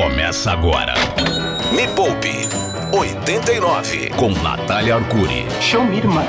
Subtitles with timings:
[0.00, 0.94] começa agora.
[1.72, 2.48] Me Poupe
[2.90, 5.44] 89 com Natália Arcuri.
[5.60, 6.24] Show me, irmã.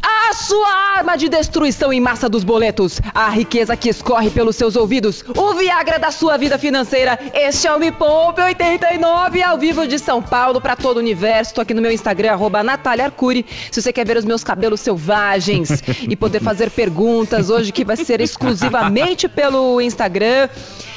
[0.00, 4.76] A sua arma de destruição em massa dos boletos, a riqueza que escorre pelos seus
[4.76, 7.18] ouvidos, o Viagra da sua vida financeira.
[7.34, 11.54] Este é o Me Poupe 89 ao vivo de São Paulo para todo o universo.
[11.54, 13.44] Tô aqui no meu Instagram, arroba Natália Arcuri.
[13.72, 17.96] Se você quer ver os meus cabelos selvagens e poder fazer perguntas hoje que vai
[17.96, 20.48] ser exclusivamente pelo Instagram.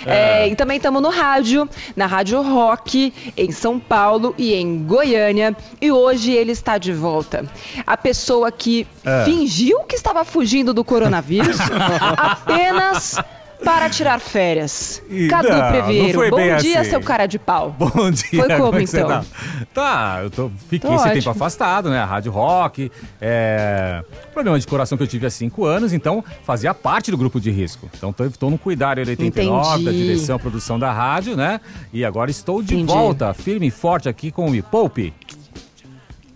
[0.05, 5.55] É, e também estamos no rádio, na Rádio Rock, em São Paulo e em Goiânia.
[5.81, 7.45] E hoje ele está de volta.
[7.85, 9.25] A pessoa que É.
[9.25, 11.57] fingiu que estava fugindo do coronavírus
[12.17, 13.17] apenas
[13.63, 15.01] para tirar férias.
[15.09, 16.89] Ih, Cadu não, não Previeiro, foi bom dia, assim.
[16.89, 17.75] seu cara de pau.
[17.77, 18.43] Bom dia.
[18.43, 19.09] Foi como, como é você então?
[19.09, 19.25] Tá?
[19.73, 21.13] Tá, eu tô, fiquei Tô esse ótimo.
[21.13, 22.03] tempo afastado, né?
[22.03, 27.11] Rádio Rock, é, problema de coração que eu tive há cinco anos, então fazia parte
[27.11, 27.89] do grupo de risco.
[27.95, 30.05] Então tô, tô no Cuidar 89, da Entendi.
[30.05, 31.59] direção, produção da rádio, né?
[31.93, 32.91] E agora estou de Entendi.
[32.91, 35.13] volta, firme e forte aqui com o Me Poupe.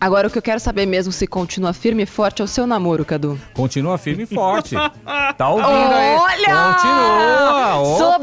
[0.02, 2.66] Agora o que eu quero saber mesmo se continua firme e forte é o seu
[2.66, 3.40] namoro, Cadu.
[3.54, 4.76] Continua firme e forte.
[5.38, 6.16] Tá ouvindo aí?
[6.16, 6.74] Olha!
[6.74, 7.76] Continua!
[8.16, 8.18] Opa!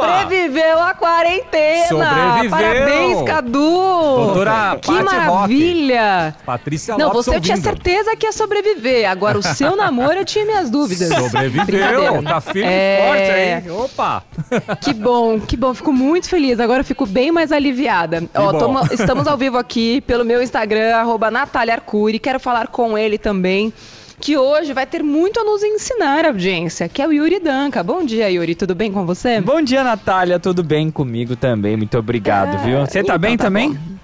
[1.26, 1.86] Quarentena!
[1.88, 2.50] Sobreviveu!
[2.50, 3.60] Parabéns, Cadu!
[4.16, 6.34] Doutora Que maravilha!
[6.44, 7.64] Patrícia Não, Lopes você eu tinha ouvindo.
[7.64, 9.08] certeza que ia sobreviver.
[9.10, 11.08] Agora, o seu namoro eu tinha minhas dúvidas.
[11.08, 13.60] Sobreviveu, tá firme É.
[13.60, 13.84] e forte aí.
[13.84, 14.22] Opa!
[14.80, 15.74] Que bom, que bom.
[15.74, 16.60] Fico muito feliz.
[16.60, 18.22] Agora eu fico bem mais aliviada.
[18.34, 22.18] Ó, tomo- estamos ao vivo aqui pelo meu Instagram, arroba Natália Arcuri.
[22.18, 23.72] Quero falar com ele também.
[24.18, 27.82] Que hoje vai ter muito a nos ensinar, audiência, que é o Yuri Danca.
[27.82, 28.54] Bom dia, Yuri.
[28.54, 29.40] Tudo bem com você?
[29.40, 30.38] Bom dia, Natália.
[30.38, 31.76] Tudo bem comigo também?
[31.76, 32.80] Muito obrigado, É, viu?
[32.80, 33.72] Você tá então bem tá também?
[33.74, 33.95] bom.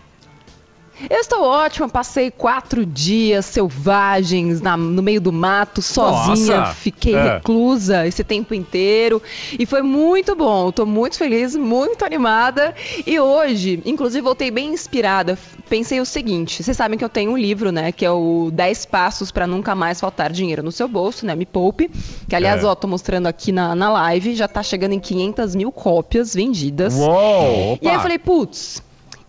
[1.11, 7.14] Eu estou ótima, passei quatro dias selvagens na- no meio do mato, sozinha, Nossa, fiquei
[7.14, 7.34] é.
[7.34, 9.20] reclusa esse tempo inteiro
[9.59, 10.69] e foi muito bom.
[10.69, 12.75] Estou muito feliz, muito animada
[13.06, 15.39] e hoje, inclusive, voltei bem inspirada.
[15.69, 18.87] Pensei o seguinte: vocês sabem que eu tenho um livro, né, que é o 10
[18.87, 21.91] Passos para Nunca Mais Faltar Dinheiro no Seu Bolso, né, Me Poupe,
[22.28, 22.66] que aliás, É.
[22.66, 26.94] ó, tô mostrando aqui na, na live, já tá chegando em 500 mil cópias vendidas.
[26.94, 27.78] Uou!
[27.81, 28.82] E aí eu falei, putz,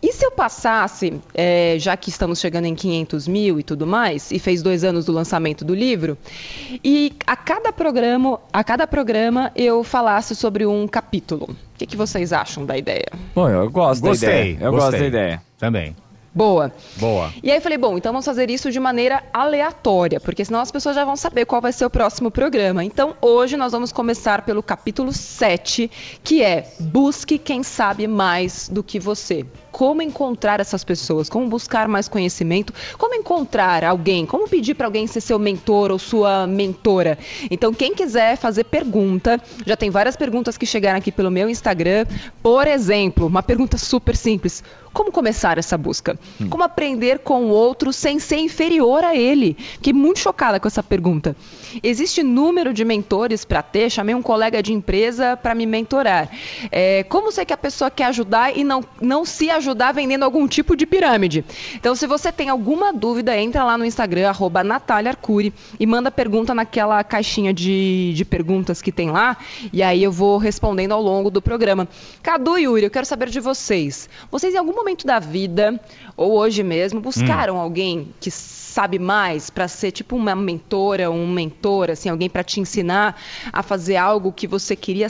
[0.04, 4.32] e se eu passasse, é, já que estamos chegando em 500 mil e tudo mais,
[4.32, 6.18] e fez dois anos do lançamento do livro,
[6.84, 11.46] e a cada programa, a cada programa eu falasse sobre um capítulo.
[11.46, 13.08] O que, que vocês acham da ideia?
[13.34, 14.30] Bom, eu gosto Gostei.
[14.30, 14.58] da ideia.
[14.60, 15.00] Eu gosto gostei.
[15.00, 15.42] da ideia.
[15.58, 15.96] Também.
[16.36, 16.72] Boa.
[16.98, 17.32] Boa.
[17.44, 20.72] E aí eu falei, bom, então vamos fazer isso de maneira aleatória, porque senão as
[20.72, 22.84] pessoas já vão saber qual vai ser o próximo programa.
[22.84, 25.92] Então hoje nós vamos começar pelo capítulo 7,
[26.24, 29.46] que é Busque quem sabe mais do que você.
[29.72, 35.06] Como encontrar essas pessoas, como buscar mais conhecimento, como encontrar alguém, como pedir para alguém
[35.08, 37.18] ser seu mentor ou sua mentora.
[37.50, 42.06] Então quem quiser fazer pergunta, já tem várias perguntas que chegaram aqui pelo meu Instagram.
[42.42, 44.64] Por exemplo, uma pergunta super simples.
[44.94, 46.20] Como começar essa busca?
[46.50, 49.56] Como aprender com o outro sem ser inferior a ele?
[49.60, 51.36] Fiquei muito chocada com essa pergunta.
[51.82, 53.90] Existe número de mentores para ter?
[53.90, 56.30] Chamei um colega de empresa para me mentorar.
[56.72, 60.48] É, como sei que a pessoa quer ajudar e não, não se ajudar vendendo algum
[60.48, 61.46] tipo de pirâmide?
[61.76, 66.12] Então, se você tem alguma dúvida, entra lá no Instagram, arroba Natália Arcuri, e manda
[66.12, 69.38] pergunta naquela caixinha de, de perguntas que tem lá,
[69.72, 71.88] e aí eu vou respondendo ao longo do programa.
[72.22, 74.10] Cadu e Yuri, eu quero saber de vocês.
[74.32, 75.80] Vocês, em algum momento da vida,
[76.18, 81.63] ou hoje mesmo, buscaram alguém que sabe mais para ser tipo uma mentora, um mentor,
[81.90, 83.16] assim, alguém para te ensinar
[83.52, 85.08] a fazer algo que você queria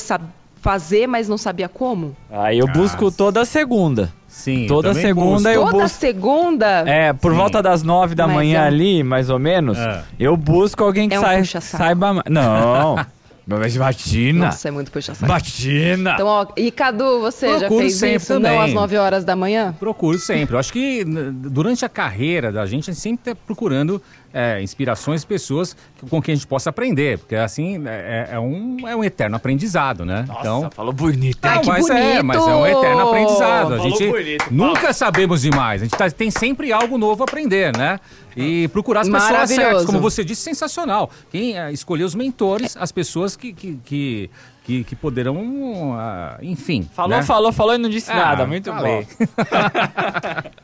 [0.61, 2.15] fazer, mas não sabia como?
[2.31, 4.11] Aí eu busco toda segunda.
[4.27, 4.63] Sim.
[4.63, 5.99] eu Toda também segunda eu Toda busco.
[5.99, 7.37] segunda É, por Sim.
[7.37, 10.03] volta das nove da Mas manhã é ali, mais ou menos, É.
[10.19, 12.25] eu busco alguém que É um sai- saiba mais.
[12.29, 12.95] Não.
[13.45, 14.45] Mas imagina.
[14.45, 15.25] Nossa, é muito puxa-saco.
[15.29, 16.13] Imagina.
[16.13, 18.27] Então, ó, e Cadu, você já Procuro fez sempre isso?
[18.33, 18.51] também.
[18.55, 19.75] Não às 9 horas da manhã?
[19.77, 20.55] Procuro sempre.
[20.55, 24.01] Eu acho que durante a carreira da gente, a gente sempre está procurando
[24.33, 25.77] é, inspirações, pessoas
[26.09, 27.19] com quem a gente possa aprender.
[27.19, 30.25] Porque assim, é, é um, é um eterno aprendizado, né?
[30.27, 31.45] Nossa, falou bonito.
[31.45, 31.61] Hein?
[31.61, 32.25] que mas é, bonito!
[32.25, 33.73] mas é um eterno aprendizado.
[33.73, 35.81] A Falou gente bonito, nunca sabemos demais.
[35.81, 37.99] A gente tá- tem sempre algo novo a aprender, né?
[38.35, 41.11] E procurar as pessoas certas, como você disse, sensacional.
[41.31, 44.29] Quem é, escolher os mentores, as pessoas que, que, que,
[44.63, 46.87] que, que poderão, ah, enfim.
[46.93, 47.23] Falou, né?
[47.23, 48.47] falou, falou e não disse Ah, nada.
[48.47, 49.05] Muito falei.
[49.19, 49.25] bom.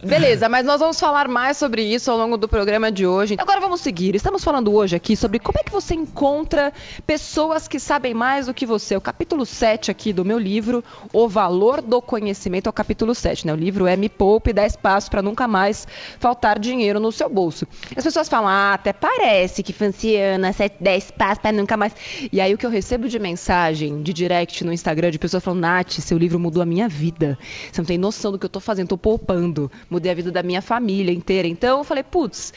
[0.07, 3.35] Beleza, mas nós vamos falar mais sobre isso ao longo do programa de hoje.
[3.37, 4.15] Agora vamos seguir.
[4.15, 6.71] Estamos falando hoje aqui sobre como é que você encontra
[7.05, 8.95] pessoas que sabem mais do que você.
[8.95, 10.81] O capítulo 7 aqui do meu livro,
[11.11, 13.53] O Valor do Conhecimento, é o capítulo 7, né?
[13.53, 15.85] O livro é Me Poupe 10 Passos para Nunca Mais
[16.19, 17.67] Faltar Dinheiro no Seu Bolso.
[17.97, 21.93] As pessoas falam, ah, até parece que funciona, 7, 10 passos para nunca mais.
[22.31, 25.43] E aí o que eu recebo de mensagem mensagem de direct no Instagram de pessoas
[25.43, 27.37] falando, Nath, seu livro mudou a minha vida.
[27.71, 29.71] Você não tem noção do que eu tô fazendo, tô poupando.
[29.89, 31.47] Mudei a vida da minha família inteira.
[31.47, 32.53] Então eu falei, putz,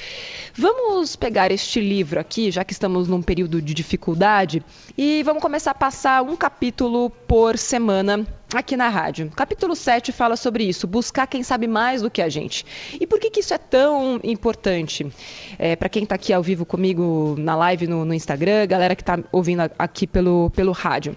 [0.54, 4.62] vamos pegar este livro aqui, já que estamos num período de dificuldade,
[4.96, 8.26] e vamos começar a passar um capítulo por semana
[8.60, 9.30] aqui na rádio.
[9.34, 12.64] Capítulo 7 fala sobre isso, buscar quem sabe mais do que a gente.
[13.00, 15.06] E por que, que isso é tão importante?
[15.58, 19.02] É, Para quem está aqui ao vivo comigo na live no, no Instagram, galera que
[19.02, 21.16] está ouvindo aqui pelo, pelo rádio.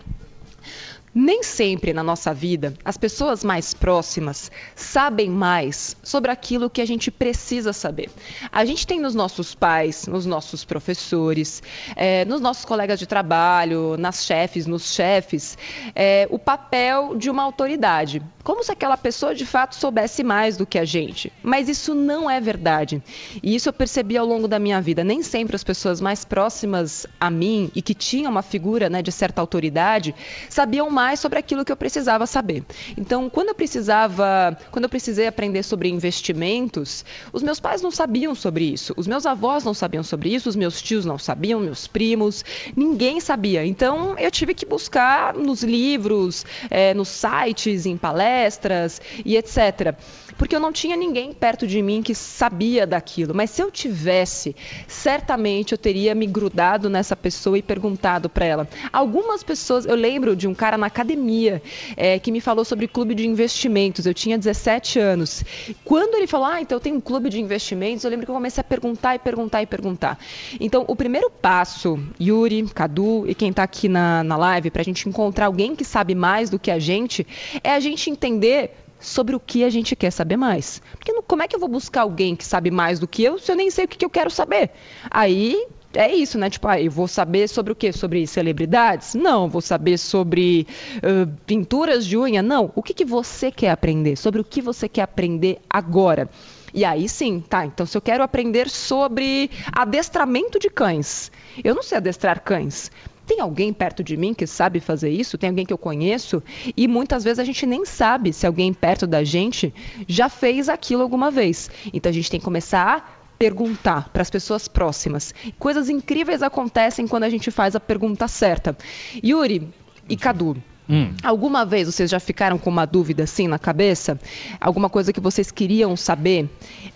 [1.17, 6.85] Nem sempre na nossa vida as pessoas mais próximas sabem mais sobre aquilo que a
[6.85, 8.09] gente precisa saber.
[8.51, 11.63] A gente tem nos nossos pais, nos nossos professores,
[11.95, 15.57] é, nos nossos colegas de trabalho, nas chefes, nos chefes,
[15.95, 18.21] é, o papel de uma autoridade.
[18.43, 21.33] Como se aquela pessoa de fato soubesse mais do que a gente.
[21.41, 23.01] Mas isso não é verdade.
[23.41, 25.03] E isso eu percebi ao longo da minha vida.
[25.03, 29.11] Nem sempre as pessoas mais próximas a mim e que tinham uma figura né, de
[29.11, 30.13] certa autoridade
[30.47, 32.63] sabiam mais mais sobre aquilo que eu precisava saber.
[32.97, 38.33] Então, quando eu precisava, quando eu precisei aprender sobre investimentos, os meus pais não sabiam
[38.33, 41.85] sobre isso, os meus avós não sabiam sobre isso, os meus tios não sabiam, meus
[41.85, 42.43] primos,
[42.75, 43.63] ninguém sabia.
[43.63, 49.95] Então, eu tive que buscar nos livros, é, nos sites, em palestras e etc
[50.37, 53.33] porque eu não tinha ninguém perto de mim que sabia daquilo.
[53.33, 54.55] Mas se eu tivesse,
[54.87, 58.67] certamente eu teria me grudado nessa pessoa e perguntado para ela.
[58.91, 61.61] Algumas pessoas, eu lembro de um cara na academia
[61.97, 64.05] é, que me falou sobre clube de investimentos.
[64.05, 65.43] Eu tinha 17 anos.
[65.83, 68.35] Quando ele falou, ah, então eu tenho um clube de investimentos, eu lembro que eu
[68.35, 70.17] comecei a perguntar e perguntar e perguntar.
[70.59, 74.85] Então, o primeiro passo, Yuri, Cadu e quem está aqui na, na live, para a
[74.85, 77.27] gente encontrar alguém que sabe mais do que a gente,
[77.63, 80.81] é a gente entender sobre o que a gente quer saber mais.
[80.93, 83.37] Porque não, como é que eu vou buscar alguém que sabe mais do que eu
[83.37, 84.71] se eu nem sei o que, que eu quero saber?
[85.09, 86.49] Aí é isso, né?
[86.49, 87.91] Tipo, ah, eu vou saber sobre o quê?
[87.91, 89.13] Sobre celebridades?
[89.15, 89.49] Não.
[89.49, 92.41] Vou saber sobre uh, pinturas de unha?
[92.41, 92.71] Não.
[92.75, 94.15] O que, que você quer aprender?
[94.15, 96.29] Sobre o que você quer aprender agora?
[96.73, 97.65] E aí sim, tá.
[97.65, 101.31] Então, se eu quero aprender sobre adestramento de cães,
[101.63, 102.91] eu não sei adestrar cães.
[103.25, 105.37] Tem alguém perto de mim que sabe fazer isso?
[105.37, 106.43] Tem alguém que eu conheço?
[106.77, 109.73] E muitas vezes a gente nem sabe se alguém perto da gente
[110.07, 111.71] já fez aquilo alguma vez.
[111.91, 115.33] Então a gente tem que começar perguntar para as pessoas próximas.
[115.59, 118.77] Coisas incríveis acontecem quando a gente faz a pergunta certa.
[119.23, 119.69] Yuri
[120.09, 121.13] e Cadu, Hum.
[121.23, 124.19] Alguma vez vocês já ficaram com uma dúvida assim na cabeça?
[124.61, 126.47] Alguma coisa que vocês queriam saber?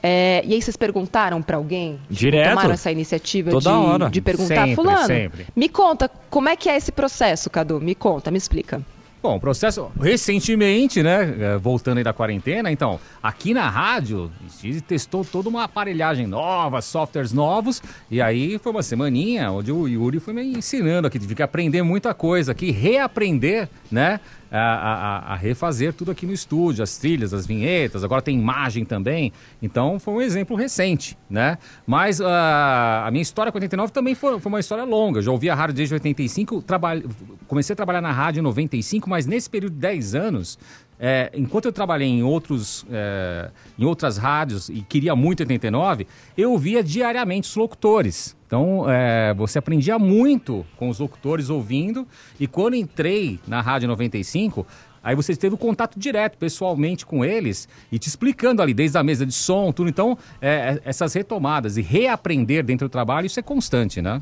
[0.04, 2.00] É, e aí vocês perguntaram para alguém?
[2.10, 2.50] Direto.
[2.50, 4.10] Tomaram essa iniciativa Toda de, hora.
[4.10, 5.48] de perguntar, Sempre, fulano, sempre.
[5.56, 7.82] me conta, como é que é esse processo, Cadu?
[7.82, 8.80] Me conta, me explica.
[9.22, 11.36] Bom, o processo recentemente, né?
[11.40, 16.26] eh, Voltando aí da quarentena, então, aqui na rádio, a gente testou toda uma aparelhagem
[16.26, 21.20] nova, softwares novos, e aí foi uma semaninha onde o Yuri foi me ensinando aqui,
[21.20, 24.22] tive que aprender muita coisa aqui, reaprender, né?
[24.52, 28.84] A, a- a refazer tudo aqui no estúdio, as trilhas, as vinhetas, agora tem imagem
[28.84, 29.32] também.
[29.62, 31.58] Então foi um exemplo recente, né?
[31.86, 35.22] Mas ah, a minha história com 89 também foi, foi uma história longa.
[35.22, 37.08] Já ouvi a rádio desde 85, trabalho,
[37.48, 40.58] comecei a trabalhar na rádio em 95, mas nesse período de 10 anos,
[41.00, 46.58] é, enquanto eu trabalhei em, outros, é, em outras rádios e queria muito 89, eu
[46.58, 48.36] via diariamente os locutores.
[48.50, 52.08] Então, é, você aprendia muito com os locutores ouvindo.
[52.40, 54.66] E quando entrei na Rádio 95,
[55.04, 59.04] aí você teve o contato direto, pessoalmente, com eles e te explicando ali, desde a
[59.04, 59.90] mesa de som, tudo.
[59.90, 64.22] Então, é, é, essas retomadas e reaprender dentro do trabalho, isso é constante, né?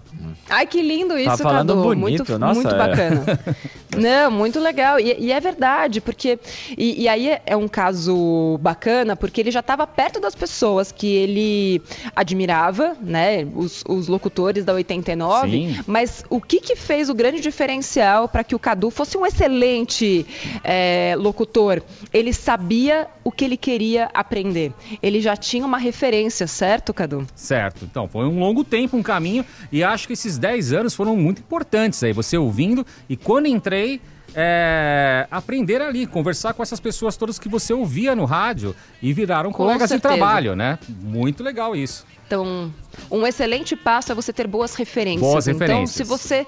[0.49, 1.83] Ai, que lindo isso, Tá falando Cadu.
[1.83, 2.77] bonito, muito, nossa, muito é.
[2.77, 3.39] bacana.
[3.97, 4.99] Não, muito legal.
[4.99, 6.37] E, e é verdade, porque.
[6.77, 10.91] E, e aí é- é um caso bacana, porque ele já estava perto das pessoas
[10.91, 11.81] que ele
[12.15, 13.47] admirava, né?
[13.55, 15.49] Os, os locutores da 89.
[15.49, 15.79] Sim.
[15.87, 20.25] Mas o que, que fez o grande diferencial para que o Cadu fosse um excelente
[20.67, 21.81] é, locutor?
[22.13, 24.73] Ele sabia o que ele queria aprender.
[25.01, 27.25] Ele já tinha uma referência, certo, Cadu?
[27.33, 27.85] Certo.
[27.85, 31.39] Então, foi um longo tempo, um caminho, e acho que esses 10 anos foram muito
[31.39, 34.01] importantes aí, você ouvindo, e quando entrei,
[34.39, 39.51] é, aprender ali, conversar com essas pessoas todas que você ouvia no rádio e viraram
[39.51, 40.13] Com colegas de certeza.
[40.15, 40.77] trabalho, né?
[40.87, 42.05] Muito legal isso.
[42.27, 42.71] Então,
[43.09, 45.21] um excelente passo é você ter boas referências.
[45.21, 45.95] Boas então, referências.
[45.95, 46.45] se você,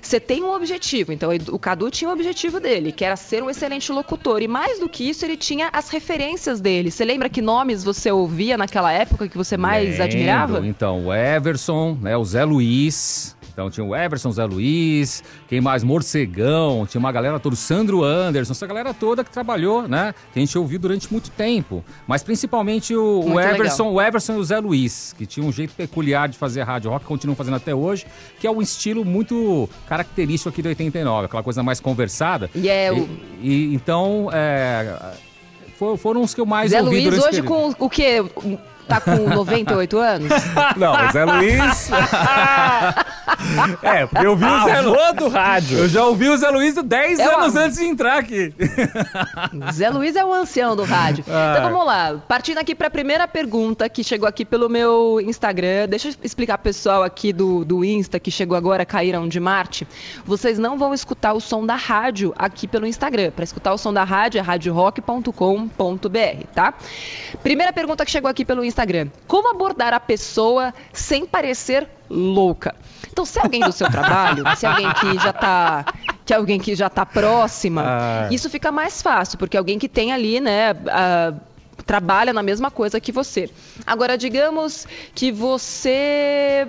[0.00, 3.50] você tem um objetivo, então o Cadu tinha o objetivo dele, que era ser um
[3.50, 4.40] excelente locutor.
[4.40, 6.90] E mais do que isso, ele tinha as referências dele.
[6.90, 10.66] Você lembra que nomes você ouvia naquela época que você mais admirava?
[10.66, 15.82] Então, o Everson, né, o Zé Luiz, Então tinha o Everson, Zé Luiz, quem mais?
[15.82, 20.14] Morcegão, tinha uma galera toda, o Sandro Anderson, essa galera toda que trabalhou, né?
[20.30, 21.82] Que a gente ouviu durante muito tempo.
[22.06, 25.72] Mas principalmente o, o Everson, o Everson e o Zé Luiz, que tinham um jeito
[25.72, 28.04] peculiar de fazer rádio rock, continuam fazendo até hoje,
[28.38, 32.50] que é um estilo muito característico aqui do 89, aquela coisa mais conversada.
[32.54, 33.08] E é o...
[33.40, 35.14] e, então, é,
[35.96, 37.74] foram os que eu mais Zé ouvi Luiz hoje período.
[37.76, 38.22] com o quê?
[38.86, 40.28] Tá com 98 anos?
[40.76, 41.90] Não, Zé Luiz.
[43.82, 45.12] é, porque eu vi o Zé Luiz.
[45.14, 45.78] do rádio.
[45.78, 47.62] Eu já ouvi o Zé Luiz 10 é anos uma...
[47.62, 48.52] antes de entrar aqui.
[49.72, 51.24] Zé Luiz é o ancião do rádio.
[51.36, 51.56] Ah.
[51.58, 52.22] Então vamos lá.
[52.26, 55.88] Partindo aqui para a primeira pergunta que chegou aqui pelo meu Instagram.
[55.88, 59.86] Deixa eu explicar pro pessoal aqui do, do Insta que chegou agora, caíram de Marte.
[60.24, 63.30] Vocês não vão escutar o som da rádio aqui pelo Instagram.
[63.30, 66.74] Para escutar o som da rádio é radiorock.com.br, tá?
[67.42, 69.08] Primeira pergunta que chegou aqui pelo Instagram.
[69.26, 72.74] Como abordar a pessoa sem parecer louca?
[73.16, 75.86] Então, se alguém do seu trabalho, se alguém que já está
[76.22, 78.28] que alguém que já está próxima, ah.
[78.30, 81.40] isso fica mais fácil, porque alguém que tem ali, né, uh,
[81.86, 83.48] trabalha na mesma coisa que você.
[83.86, 86.68] Agora, digamos que você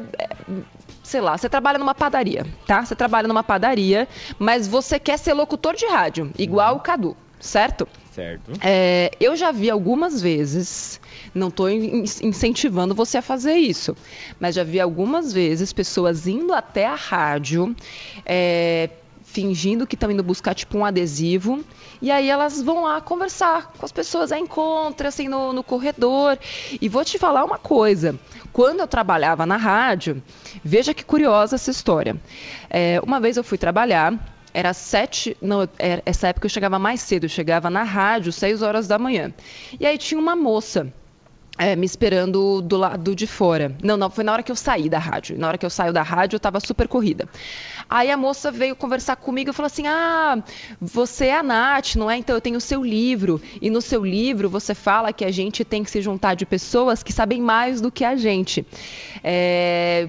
[1.03, 2.85] sei lá, você trabalha numa padaria, tá?
[2.85, 4.07] Você trabalha numa padaria,
[4.39, 7.85] mas você quer ser locutor de rádio, igual o Cadu, certo?
[8.17, 8.53] Certo.
[8.61, 10.99] É, eu já vi algumas vezes,
[11.33, 13.95] não estou incentivando você a fazer isso,
[14.39, 17.75] mas já vi algumas vezes pessoas indo até a rádio,
[18.25, 18.89] é,
[19.23, 21.63] fingindo que estão indo buscar tipo um adesivo,
[22.01, 26.37] e aí elas vão lá conversar com as pessoas, a encontra assim no, no corredor.
[26.81, 28.17] E vou te falar uma coisa:
[28.53, 30.23] quando eu trabalhava na rádio,
[30.63, 32.15] veja que curiosa essa história.
[32.69, 34.13] É, uma vez eu fui trabalhar
[34.53, 38.63] era sete, não, era, essa época eu chegava mais cedo, eu chegava na rádio seis
[38.63, 39.31] horas da manhã.
[39.79, 40.91] E aí tinha uma moça
[41.57, 43.75] é, me esperando do lado de fora.
[43.81, 45.37] Não, não, foi na hora que eu saí da rádio.
[45.37, 47.27] Na hora que eu saio da rádio, eu estava super corrida.
[47.89, 50.41] Aí a moça veio conversar comigo e falou assim: Ah,
[50.79, 52.17] você é a Nath, não é?
[52.17, 53.41] Então eu tenho o seu livro.
[53.61, 57.01] E no seu livro você fala que a gente tem que se juntar de pessoas
[57.01, 58.65] que sabem mais do que a gente.
[59.23, 60.07] É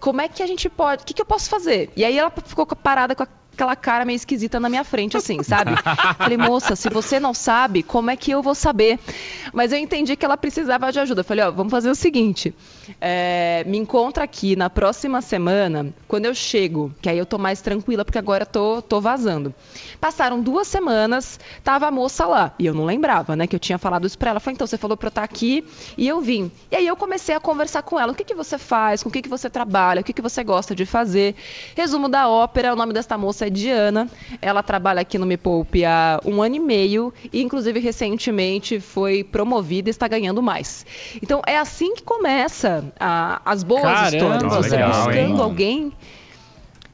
[0.00, 1.90] como é que a gente pode, o que, que, eu posso fazer?
[1.96, 3.28] E aí ela ficou parada com a
[3.58, 5.72] aquela cara meio esquisita na minha frente, assim, sabe?
[6.16, 9.00] Falei, moça, se você não sabe, como é que eu vou saber?
[9.52, 11.24] Mas eu entendi que ela precisava de ajuda.
[11.24, 12.54] Falei, ó, vamos fazer o seguinte:
[13.00, 17.60] é, me encontra aqui na próxima semana, quando eu chego, que aí eu tô mais
[17.60, 19.52] tranquila, porque agora tô, tô vazando.
[20.00, 23.78] Passaram duas semanas, tava a moça lá, e eu não lembrava, né, que eu tinha
[23.78, 24.40] falado isso pra ela.
[24.40, 25.64] Falei, então, você falou pra eu estar aqui,
[25.96, 26.52] e eu vim.
[26.70, 29.12] E aí eu comecei a conversar com ela, o que que você faz, com o
[29.12, 31.34] que que você trabalha, o que que você gosta de fazer.
[31.74, 34.08] Resumo da ópera, o nome desta moça é é Diana.
[34.40, 39.24] Ela trabalha aqui no Me Poupe há um ano e meio e, inclusive, recentemente foi
[39.24, 40.86] promovida e está ganhando mais.
[41.22, 44.52] Então, é assim que começa a, as boas Caramba, histórias.
[44.52, 45.40] Você legal, buscando hein?
[45.40, 45.92] alguém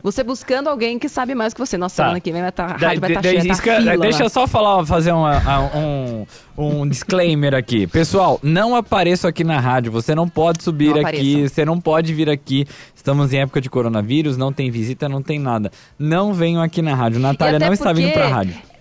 [0.05, 1.79] você buscando alguém que sabe mais que você.
[1.79, 2.03] Nossa, tá.
[2.03, 4.23] semana que vem vai estar, tá, a rádio vai estar tá cheia, tá fila, Deixa
[4.23, 5.41] eu só falar, fazer uma,
[5.75, 6.27] um,
[6.59, 7.87] um disclaimer aqui.
[7.87, 9.91] Pessoal, não apareço aqui na rádio.
[9.93, 12.67] Você não pode subir não aqui, você não pode vir aqui.
[12.95, 15.73] Estamos em época de coronavírus, não tem visita, não tem nada.
[15.99, 17.19] Não venham aqui na rádio.
[17.19, 18.74] Natália não está vindo pra rádio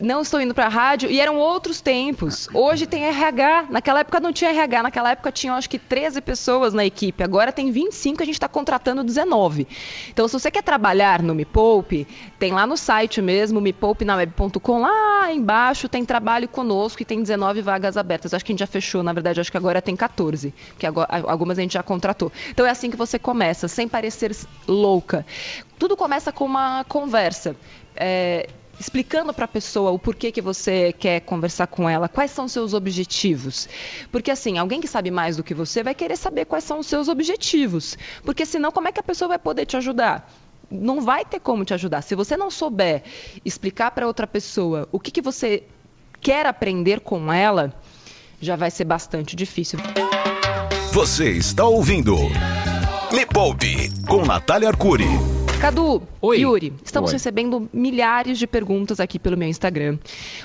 [0.00, 2.48] não estou indo para a rádio e eram outros tempos.
[2.52, 3.66] Hoje tem RH.
[3.70, 4.82] Naquela época não tinha RH.
[4.82, 7.22] Naquela época tinha, acho que, 13 pessoas na equipe.
[7.22, 9.66] Agora tem 25 a gente está contratando 19.
[10.08, 12.06] Então, se você quer trabalhar no Me Poupe,
[12.38, 14.80] tem lá no site mesmo, mepoupenaweb.com.
[14.80, 18.34] Lá embaixo tem trabalho conosco e tem 19 vagas abertas.
[18.34, 20.52] Acho que a gente já fechou, na verdade, acho que agora tem 14.
[20.78, 22.32] Que agora, algumas a gente já contratou.
[22.50, 24.34] Então, é assim que você começa, sem parecer
[24.66, 25.24] louca.
[25.78, 27.56] Tudo começa com uma conversa.
[27.96, 28.48] É,
[28.78, 32.52] explicando para a pessoa o porquê que você quer conversar com ela, quais são os
[32.52, 33.68] seus objetivos.
[34.10, 36.86] Porque assim, alguém que sabe mais do que você vai querer saber quais são os
[36.86, 37.96] seus objetivos.
[38.24, 40.30] Porque senão, como é que a pessoa vai poder te ajudar?
[40.70, 42.02] Não vai ter como te ajudar.
[42.02, 43.02] Se você não souber
[43.44, 45.64] explicar para outra pessoa o que, que você
[46.20, 47.74] quer aprender com ela,
[48.40, 49.78] já vai ser bastante difícil.
[50.92, 52.16] Você está ouvindo
[53.12, 55.33] Me Poupe com Natália Arcuri.
[55.64, 56.40] Cadu, Oi.
[56.40, 57.14] Yuri, estamos Oi.
[57.14, 59.98] recebendo milhares de perguntas aqui pelo meu Instagram.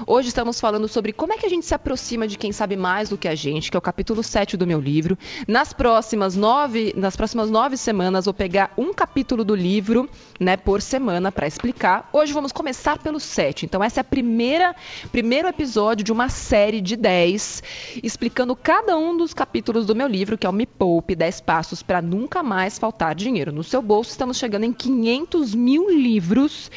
[0.07, 3.09] Hoje estamos falando sobre como é que a gente se aproxima de quem sabe mais
[3.09, 5.17] do que a gente, que é o capítulo 7 do meu livro.
[5.45, 10.09] Nas próximas nove, nas próximas nove semanas, vou pegar um capítulo do livro,
[10.39, 12.09] né, por semana para explicar.
[12.13, 13.65] Hoje vamos começar pelo 7.
[13.65, 14.75] Então, essa é a primeira,
[15.11, 17.63] primeiro episódio de uma série de 10,
[18.03, 21.83] explicando cada um dos capítulos do meu livro, que é o Me Poupe 10 Passos
[21.83, 24.11] para Nunca Mais Faltar Dinheiro no seu bolso.
[24.11, 26.71] Estamos chegando em 500 500 mil livros.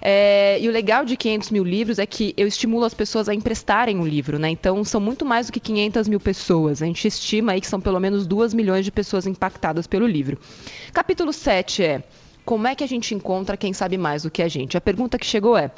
[0.00, 3.34] É, e o legal de 500 mil livros é que eu estimulo as pessoas a
[3.34, 4.48] emprestarem o um livro, né?
[4.50, 6.82] Então são muito mais do que 500 mil pessoas.
[6.82, 10.38] A gente estima aí que são pelo menos 2 milhões de pessoas impactadas pelo livro.
[10.92, 12.02] Capítulo 7 é
[12.50, 14.76] como é que a gente encontra quem sabe mais do que a gente?
[14.76, 15.70] A pergunta que chegou é: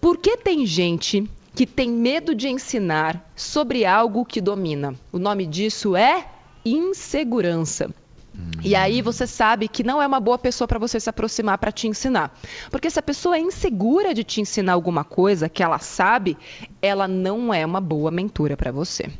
[0.00, 4.94] por que tem gente que tem medo de ensinar sobre algo que domina?
[5.12, 6.26] O nome disso é
[6.64, 7.90] insegurança.
[8.64, 11.70] E aí você sabe que não é uma boa pessoa para você se aproximar para
[11.70, 12.34] te ensinar.
[12.70, 16.38] Porque se a pessoa é insegura de te ensinar alguma coisa que ela sabe,
[16.80, 19.10] ela não é uma boa mentora para você.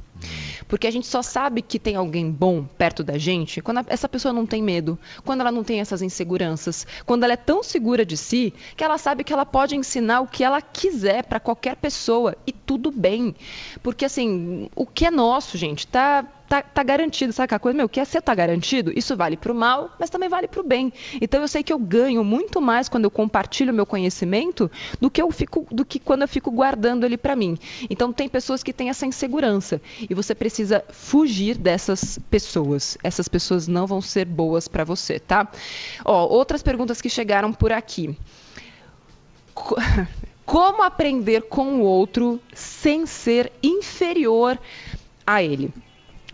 [0.73, 4.33] Porque a gente só sabe que tem alguém bom perto da gente quando essa pessoa
[4.33, 8.17] não tem medo, quando ela não tem essas inseguranças, quando ela é tão segura de
[8.17, 12.35] si que ela sabe que ela pode ensinar o que ela quiser para qualquer pessoa
[12.47, 13.35] e tudo bem.
[13.83, 17.75] Porque assim, o que é nosso, gente, tá tá, tá garantido, sabe aquela coisa?
[17.75, 18.93] Meu, o que é ser tá garantido?
[18.95, 20.93] Isso vale para o mal, mas também vale para o bem.
[21.19, 25.23] Então eu sei que eu ganho muito mais quando eu compartilho meu conhecimento do que
[25.23, 27.57] eu fico, do que quando eu fico guardando ele para mim.
[27.89, 32.99] Então tem pessoas que têm essa insegurança e você precisa fugir dessas pessoas.
[33.03, 35.49] Essas pessoas não vão ser boas para você, tá?
[36.05, 38.15] Ó, outras perguntas que chegaram por aqui.
[40.45, 44.59] Como aprender com o outro sem ser inferior
[45.27, 45.73] a ele?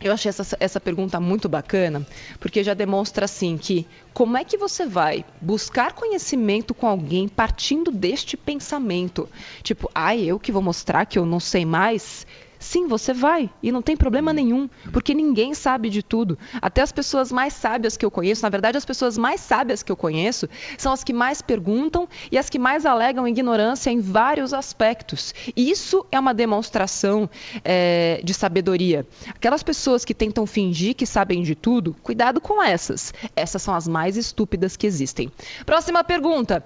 [0.01, 2.07] Eu achei essa, essa pergunta muito bacana,
[2.39, 7.91] porque já demonstra assim que como é que você vai buscar conhecimento com alguém partindo
[7.91, 9.29] deste pensamento?
[9.63, 12.25] Tipo, ah, eu que vou mostrar que eu não sei mais?
[12.59, 13.51] Sim, você vai.
[13.63, 16.39] E não tem problema nenhum, porque ninguém sabe de tudo.
[16.61, 19.93] Até as pessoas mais sábias que eu conheço, na verdade, as pessoas mais sábias que
[19.93, 24.53] eu conheço, são as que mais perguntam e as que mais alegam ignorância em vários
[24.53, 25.35] aspectos.
[25.57, 27.31] Isso é uma demonstração
[27.65, 29.07] é, de sabedoria.
[29.29, 33.13] Aquelas pessoas que tentam fingir que sabem de tudo, cuidado com essas.
[33.37, 35.31] Essas são as mais estúpidas que existem.
[35.65, 36.65] Próxima pergunta.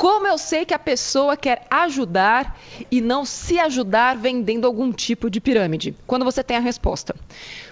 [0.00, 2.58] Como eu sei que a pessoa quer ajudar
[2.90, 5.94] e não se ajudar vendendo algum tipo de pirâmide?
[6.06, 7.14] Quando você tem a resposta.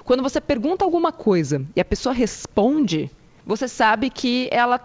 [0.05, 3.11] Quando você pergunta alguma coisa e a pessoa responde,
[3.47, 4.79] você sabe que ela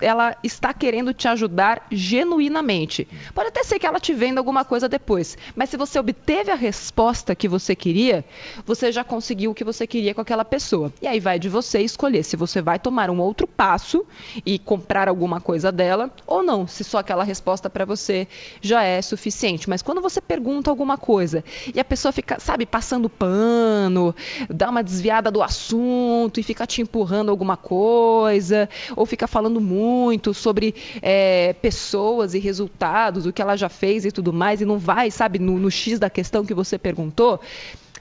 [0.00, 3.08] ela está querendo te ajudar genuinamente.
[3.34, 6.54] Pode até ser que ela te venda alguma coisa depois, mas se você obteve a
[6.54, 8.24] resposta que você queria,
[8.64, 10.92] você já conseguiu o que você queria com aquela pessoa.
[11.00, 14.04] E aí vai de você escolher se você vai tomar um outro passo
[14.44, 18.28] e comprar alguma coisa dela ou não, se só aquela resposta para você
[18.60, 19.68] já é suficiente.
[19.68, 24.14] Mas quando você pergunta alguma coisa e a pessoa fica, sabe, passando pano,
[24.48, 29.85] dá uma desviada do assunto e fica te empurrando alguma coisa, ou fica falando muito
[29.86, 34.64] muito sobre é, pessoas e resultados, o que ela já fez e tudo mais, e
[34.64, 37.40] não vai, sabe, no, no X da questão que você perguntou,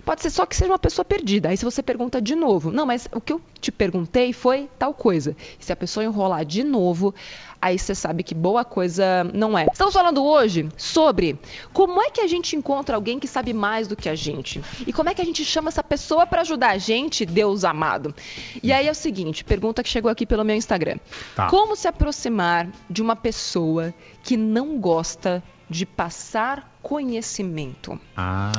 [0.05, 1.49] Pode ser só que seja uma pessoa perdida.
[1.49, 4.93] Aí se você pergunta de novo, não, mas o que eu te perguntei foi tal
[4.93, 5.35] coisa.
[5.59, 7.13] E se a pessoa enrolar de novo,
[7.59, 9.65] aí você sabe que boa coisa não é.
[9.71, 11.39] Estamos falando hoje sobre
[11.73, 14.61] como é que a gente encontra alguém que sabe mais do que a gente.
[14.85, 18.13] E como é que a gente chama essa pessoa para ajudar a gente, Deus amado.
[18.61, 20.99] E aí é o seguinte, pergunta que chegou aqui pelo meu Instagram.
[21.35, 21.47] Tá.
[21.47, 23.91] Como se aproximar de uma pessoa
[24.23, 27.99] que não gosta de passar conhecimento.
[28.15, 28.51] Ah.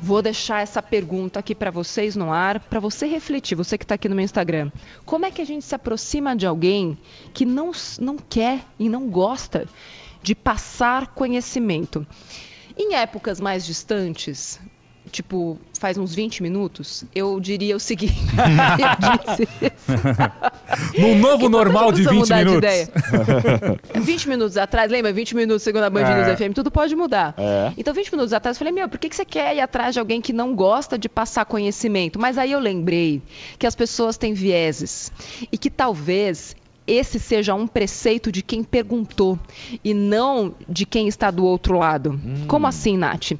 [0.00, 3.94] Vou deixar essa pergunta aqui para vocês no ar, para você refletir, você que está
[3.94, 4.70] aqui no meu Instagram.
[5.04, 6.98] Como é que a gente se aproxima de alguém
[7.32, 9.66] que não, não quer e não gosta
[10.22, 12.06] de passar conhecimento?
[12.76, 14.60] Em épocas mais distantes,
[15.08, 18.14] tipo, faz uns 20 minutos, eu diria o seguinte.
[20.98, 22.70] no novo normal de 20 minutos.
[23.92, 25.12] De 20 minutos atrás, lembra?
[25.12, 26.26] 20 minutos segundo a Band é.
[26.26, 27.34] News FM, tudo pode mudar.
[27.36, 27.72] É.
[27.76, 30.00] Então, 20 minutos atrás, eu falei, meu, por que, que você quer ir atrás de
[30.00, 32.18] alguém que não gosta de passar conhecimento?
[32.18, 33.22] Mas aí eu lembrei
[33.58, 35.12] que as pessoas têm vieses
[35.50, 39.38] e que talvez esse seja um preceito de quem perguntou
[39.84, 42.12] e não de quem está do outro lado.
[42.12, 42.46] Hum.
[42.48, 43.32] Como assim, Nath?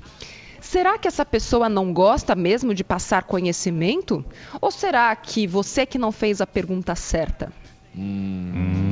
[0.71, 4.23] Será que essa pessoa não gosta mesmo de passar conhecimento?
[4.61, 7.51] Ou será que você que não fez a pergunta certa?
[7.97, 8.91] Hum.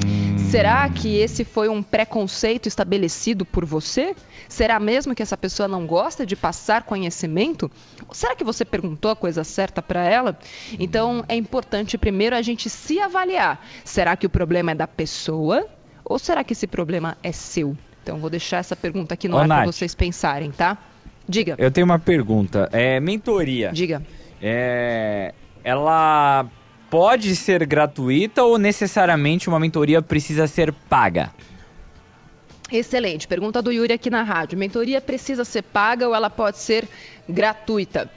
[0.50, 4.16] Será que esse foi um preconceito estabelecido por você?
[4.48, 7.70] Será mesmo que essa pessoa não gosta de passar conhecimento?
[8.10, 10.38] Será que você perguntou a coisa certa para ela?
[10.80, 13.62] Então é importante primeiro a gente se avaliar.
[13.84, 15.68] Será que o problema é da pessoa?
[16.02, 17.76] Ou será que esse problema é seu?
[18.02, 20.78] Então vou deixar essa pergunta aqui no Ô, ar para vocês pensarem, tá?
[21.28, 21.54] Diga.
[21.58, 22.68] Eu tenho uma pergunta.
[22.72, 23.70] É, mentoria.
[23.72, 24.02] Diga.
[24.40, 25.34] É,
[25.64, 26.46] ela
[26.90, 31.32] pode ser gratuita ou necessariamente uma mentoria precisa ser paga?
[32.70, 33.28] Excelente.
[33.28, 34.58] Pergunta do Yuri aqui na rádio.
[34.58, 36.88] Mentoria precisa ser paga ou ela pode ser
[37.28, 38.10] gratuita?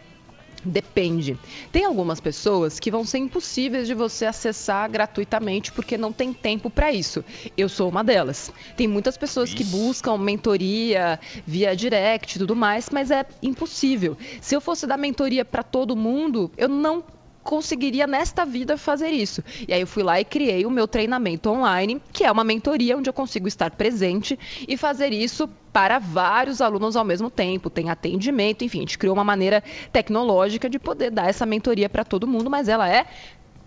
[0.64, 1.38] Depende.
[1.72, 6.70] Tem algumas pessoas que vão ser impossíveis de você acessar gratuitamente porque não tem tempo
[6.70, 7.24] para isso.
[7.58, 8.52] Eu sou uma delas.
[8.76, 14.18] Tem muitas pessoas que buscam mentoria via direct e tudo mais, mas é impossível.
[14.42, 17.04] Se eu fosse dar mentoria para todo mundo, eu não
[17.50, 19.44] conseguiria nesta vida fazer isso.
[19.68, 22.96] E aí eu fui lá e criei o meu treinamento online, que é uma mentoria
[22.96, 27.90] onde eu consigo estar presente e fazer isso para vários alunos ao mesmo tempo, tem
[27.90, 32.28] atendimento, enfim, a gente criou uma maneira tecnológica de poder dar essa mentoria para todo
[32.28, 33.08] mundo, mas ela é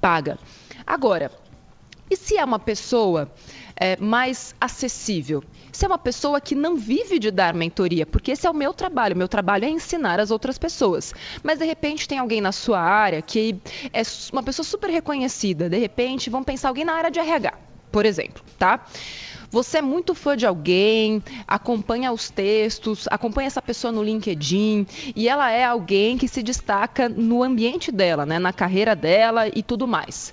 [0.00, 0.38] paga.
[0.86, 1.32] Agora,
[2.08, 3.32] e se é uma pessoa
[3.82, 5.42] é, mais acessível?
[5.72, 8.72] Se é uma pessoa que não vive de dar mentoria, porque esse é o meu
[8.72, 11.12] trabalho, meu trabalho é ensinar as outras pessoas.
[11.42, 13.56] Mas de repente tem alguém na sua área que
[13.92, 17.54] é uma pessoa super reconhecida, de repente vamos pensar alguém na área de RH,
[17.90, 18.86] por exemplo, tá?
[19.50, 25.28] Você é muito fã de alguém, acompanha os textos, acompanha essa pessoa no LinkedIn e
[25.28, 29.88] ela é alguém que se destaca no ambiente dela, né, na carreira dela e tudo
[29.88, 30.32] mais.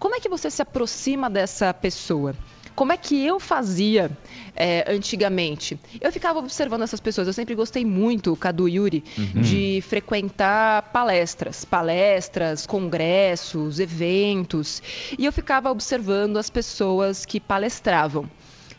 [0.00, 2.34] Como é que você se aproxima dessa pessoa?
[2.78, 4.08] Como é que eu fazia
[4.54, 5.76] é, antigamente?
[6.00, 7.26] Eu ficava observando essas pessoas.
[7.26, 9.42] Eu sempre gostei muito, Cadu Yuri, uhum.
[9.42, 14.80] de frequentar palestras, palestras, congressos, eventos.
[15.18, 18.30] E eu ficava observando as pessoas que palestravam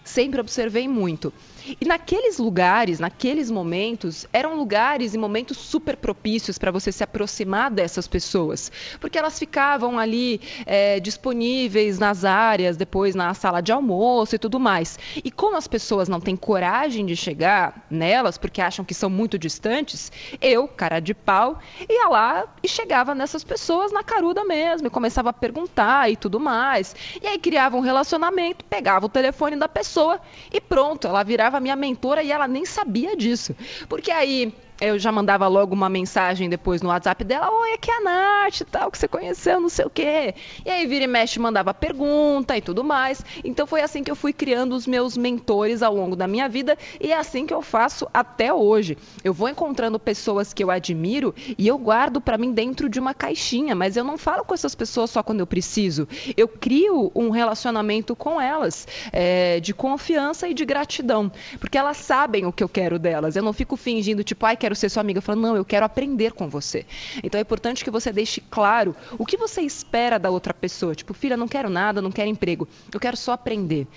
[0.09, 1.31] sempre observei muito.
[1.79, 7.71] E naqueles lugares, naqueles momentos, eram lugares e momentos super propícios para você se aproximar
[7.71, 14.35] dessas pessoas, porque elas ficavam ali é, disponíveis nas áreas, depois na sala de almoço
[14.35, 14.97] e tudo mais.
[15.23, 19.37] E como as pessoas não têm coragem de chegar nelas, porque acham que são muito
[19.37, 24.89] distantes, eu, cara de pau, ia lá e chegava nessas pessoas na caruda mesmo, e
[24.89, 26.95] começava a perguntar e tudo mais.
[27.21, 30.19] E aí criava um relacionamento, pegava o telefone da pessoa
[30.51, 33.55] e pronto, ela virava minha mentora e ela nem sabia disso.
[33.88, 37.97] Porque aí eu já mandava logo uma mensagem depois no WhatsApp dela, oi, aqui é
[37.97, 40.33] a Nath, tal, que você conheceu, não sei o quê.
[40.65, 43.23] E aí vira e mexe mandava pergunta e tudo mais.
[43.43, 46.77] Então foi assim que eu fui criando os meus mentores ao longo da minha vida
[46.99, 48.97] e é assim que eu faço até hoje.
[49.23, 53.13] Eu vou encontrando pessoas que eu admiro e eu guardo para mim dentro de uma
[53.13, 56.07] caixinha, mas eu não falo com essas pessoas só quando eu preciso.
[56.37, 62.45] Eu crio um relacionamento com elas é, de confiança e de gratidão, porque elas sabem
[62.45, 63.35] o que eu quero delas.
[63.35, 65.21] Eu não fico fingindo tipo, ai, quero quero ser sua amiga.
[65.21, 66.86] Falando, não, eu quero aprender com você.
[67.23, 70.93] Então é importante que você deixe claro o que você espera da outra pessoa.
[70.93, 73.88] Tipo, filha, não quero nada, não quero emprego, eu quero só aprender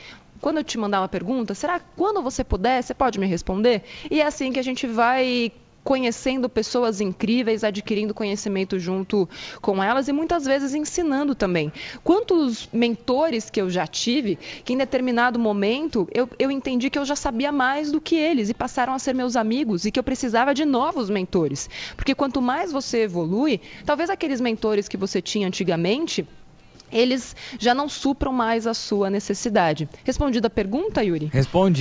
[0.40, 3.84] quando eu te mandar uma pergunta, será que quando você puder, você pode me responder?
[4.10, 5.52] E é assim que a gente vai
[5.84, 9.28] conhecendo pessoas incríveis, adquirindo conhecimento junto
[9.60, 11.72] com elas e muitas vezes ensinando também.
[12.04, 17.04] Quantos mentores que eu já tive que em determinado momento eu, eu entendi que eu
[17.04, 20.04] já sabia mais do que eles e passaram a ser meus amigos e que eu
[20.04, 21.68] precisava de novos mentores.
[21.96, 26.26] Porque quanto mais você evolui, talvez aqueles mentores que você tinha antigamente
[26.92, 29.88] eles já não supram mais a sua necessidade.
[30.04, 31.30] Respondida a pergunta, Yuri?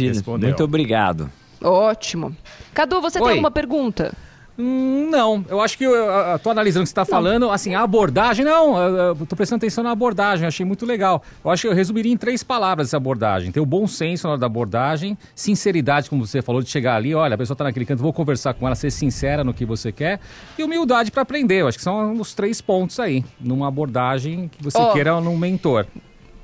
[0.07, 0.47] Respondi.
[0.47, 1.29] Muito obrigado.
[1.63, 2.36] Ótimo.
[2.74, 3.24] Cadu, você Oi.
[3.24, 4.13] tem alguma pergunta?
[4.60, 7.74] Hum, não, eu acho que eu, eu tô analisando o que você está falando, assim,
[7.74, 11.24] a abordagem, não, eu, eu tô prestando atenção na abordagem, achei muito legal.
[11.43, 13.52] Eu acho que eu resumiria em três palavras essa abordagem.
[13.52, 17.15] Ter o bom senso na hora da abordagem, sinceridade, como você falou, de chegar ali,
[17.15, 19.91] olha, a pessoa está naquele canto, vou conversar com ela, ser sincera no que você
[19.91, 20.19] quer,
[20.58, 21.62] e humildade para aprender.
[21.62, 25.38] Eu acho que são os três pontos aí, numa abordagem que você oh, queira num
[25.38, 25.88] mentor,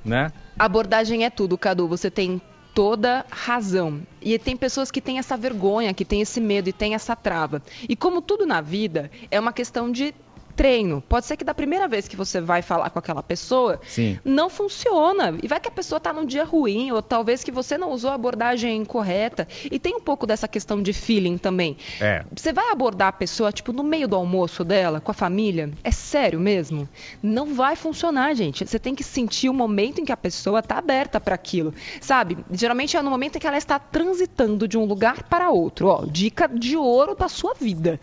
[0.04, 0.32] né?
[0.58, 1.88] Abordagem é tudo, Cadu.
[1.88, 2.42] Você tem
[2.78, 4.04] toda razão.
[4.22, 7.60] E tem pessoas que têm essa vergonha, que têm esse medo e têm essa trava.
[7.90, 10.14] E como tudo na vida, é uma questão de
[10.58, 11.04] treino.
[11.08, 14.20] Pode ser que da primeira vez que você vai falar com aquela pessoa, Sim.
[14.26, 15.38] não funciona.
[15.42, 18.10] E vai que a pessoa está num dia ruim, ou talvez que você não usou
[18.10, 19.48] a abordagem correta.
[19.72, 21.78] E tem um pouco dessa questão de feeling também.
[22.02, 22.26] É.
[22.36, 25.72] Você vai abordar a pessoa, tipo, no meio do almoço dela, com a família?
[25.84, 26.90] É sério mesmo?
[27.22, 28.66] Não vai funcionar, gente.
[28.66, 31.72] Você tem que sentir o momento em que a pessoa está aberta para aquilo.
[32.02, 32.36] Sabe?
[32.52, 35.88] Geralmente é no momento em que ela está transitando de um lugar para outro.
[35.88, 38.00] Ó, dica de ouro da sua vida.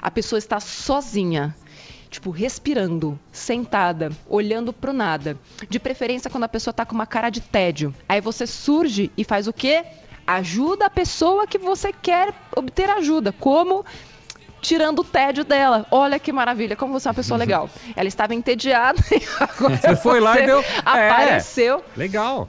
[0.00, 1.54] A pessoa está sozinha
[2.10, 5.38] tipo, respirando, sentada, olhando pro nada.
[5.68, 7.94] De preferência quando a pessoa tá com uma cara de tédio.
[8.08, 9.84] Aí você surge e faz o quê?
[10.26, 13.32] Ajuda a pessoa que você quer obter ajuda.
[13.32, 13.84] Como?
[14.60, 15.86] tirando o tédio dela.
[15.90, 17.40] Olha que maravilha, como você é uma pessoa uhum.
[17.40, 17.70] legal.
[17.96, 20.64] Ela estava entediada e agora você foi lá e deu.
[20.84, 21.82] Apareceu.
[21.96, 22.48] É, legal.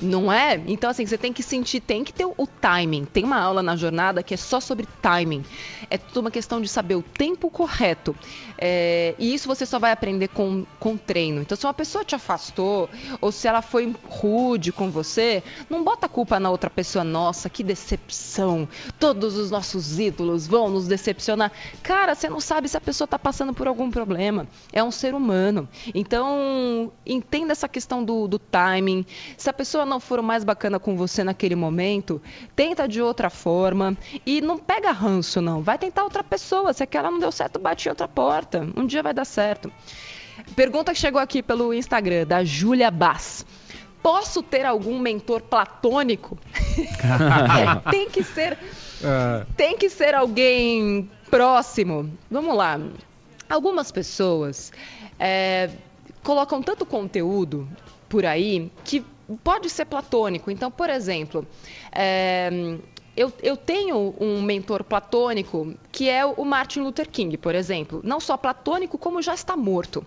[0.00, 0.60] Não é?
[0.66, 3.04] Então, assim, você tem que sentir, tem que ter o timing.
[3.04, 5.44] Tem uma aula na jornada que é só sobre timing.
[5.90, 8.14] É tudo uma questão de saber o tempo correto.
[8.58, 11.42] É, e isso você só vai aprender com, com treino.
[11.42, 12.88] Então, se uma pessoa te afastou,
[13.20, 17.04] ou se ela foi rude com você, não bota a culpa na outra pessoa.
[17.04, 18.68] Nossa, que decepção.
[18.98, 21.52] Todos os nossos ídolos vão nos decepcionar.
[21.82, 24.46] Cara, você não sabe se a pessoa está passando por algum problema.
[24.72, 25.68] É um ser humano.
[25.94, 29.04] Então, entenda essa questão do, do timing.
[29.36, 32.20] Se a pessoa não for mais bacana com você naquele momento,
[32.54, 33.96] tenta de outra forma.
[34.24, 35.62] E não pega ranço, não.
[35.62, 36.72] Vai tentar outra pessoa.
[36.72, 38.43] Se aquela não deu certo, bate em outra porta.
[38.76, 39.72] Um dia vai dar certo.
[40.56, 43.46] Pergunta que chegou aqui pelo Instagram, da Júlia Bass.
[44.02, 46.38] Posso ter algum mentor platônico?
[46.54, 48.52] é, tem que ser.
[48.54, 49.46] Uh...
[49.56, 52.10] Tem que ser alguém próximo.
[52.30, 52.78] Vamos lá.
[53.48, 54.72] Algumas pessoas
[55.18, 55.70] é,
[56.22, 57.68] colocam tanto conteúdo
[58.08, 59.04] por aí que
[59.42, 60.50] pode ser platônico.
[60.50, 61.46] Então, por exemplo,
[61.90, 62.76] é,
[63.16, 68.00] eu, eu, tenho um mentor platônico que é o Martin Luther King, por exemplo.
[68.02, 70.04] Não só platônico, como já está morto.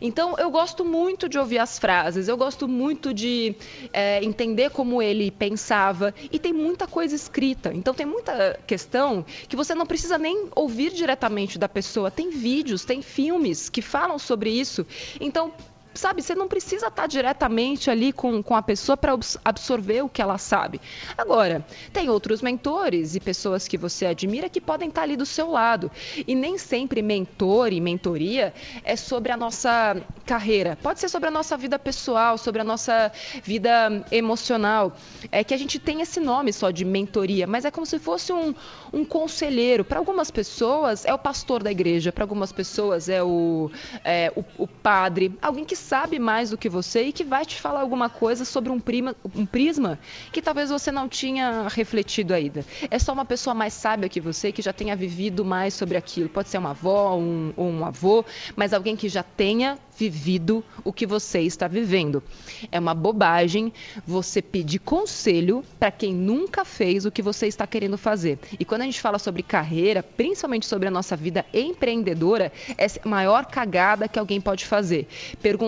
[0.00, 3.54] Então, eu gosto muito de ouvir as frases, eu gosto muito de
[3.92, 6.14] é, entender como ele pensava.
[6.30, 7.72] E tem muita coisa escrita.
[7.72, 12.10] Então, tem muita questão que você não precisa nem ouvir diretamente da pessoa.
[12.10, 14.86] Tem vídeos, tem filmes que falam sobre isso.
[15.20, 15.52] Então,
[15.94, 20.22] sabe, você não precisa estar diretamente ali com, com a pessoa para absorver o que
[20.22, 20.80] ela sabe.
[21.16, 25.50] Agora, tem outros mentores e pessoas que você admira que podem estar ali do seu
[25.50, 25.90] lado.
[26.26, 28.52] E nem sempre mentor e mentoria
[28.84, 30.78] é sobre a nossa carreira.
[30.82, 34.96] Pode ser sobre a nossa vida pessoal, sobre a nossa vida emocional.
[35.30, 38.32] É que a gente tem esse nome só de mentoria, mas é como se fosse
[38.32, 38.54] um,
[38.92, 39.84] um conselheiro.
[39.84, 43.70] Para algumas pessoas é o pastor da igreja, para algumas pessoas é o,
[44.04, 47.60] é, o, o padre, alguém que sabe mais do que você e que vai te
[47.60, 49.98] falar alguma coisa sobre um, prima, um prisma
[50.32, 52.64] que talvez você não tinha refletido ainda.
[52.90, 56.28] É só uma pessoa mais sábia que você, que já tenha vivido mais sobre aquilo.
[56.28, 58.24] Pode ser uma avó um, ou um avô,
[58.56, 62.22] mas alguém que já tenha vivido o que você está vivendo.
[62.70, 63.72] É uma bobagem
[64.06, 68.38] você pedir conselho para quem nunca fez o que você está querendo fazer.
[68.58, 73.08] E quando a gente fala sobre carreira, principalmente sobre a nossa vida empreendedora, é a
[73.08, 75.06] maior cagada que alguém pode fazer.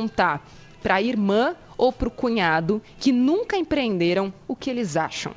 [0.04, 0.46] Perguntar
[0.82, 5.32] para a irmã ou para o cunhado que nunca empreenderam o que eles acham.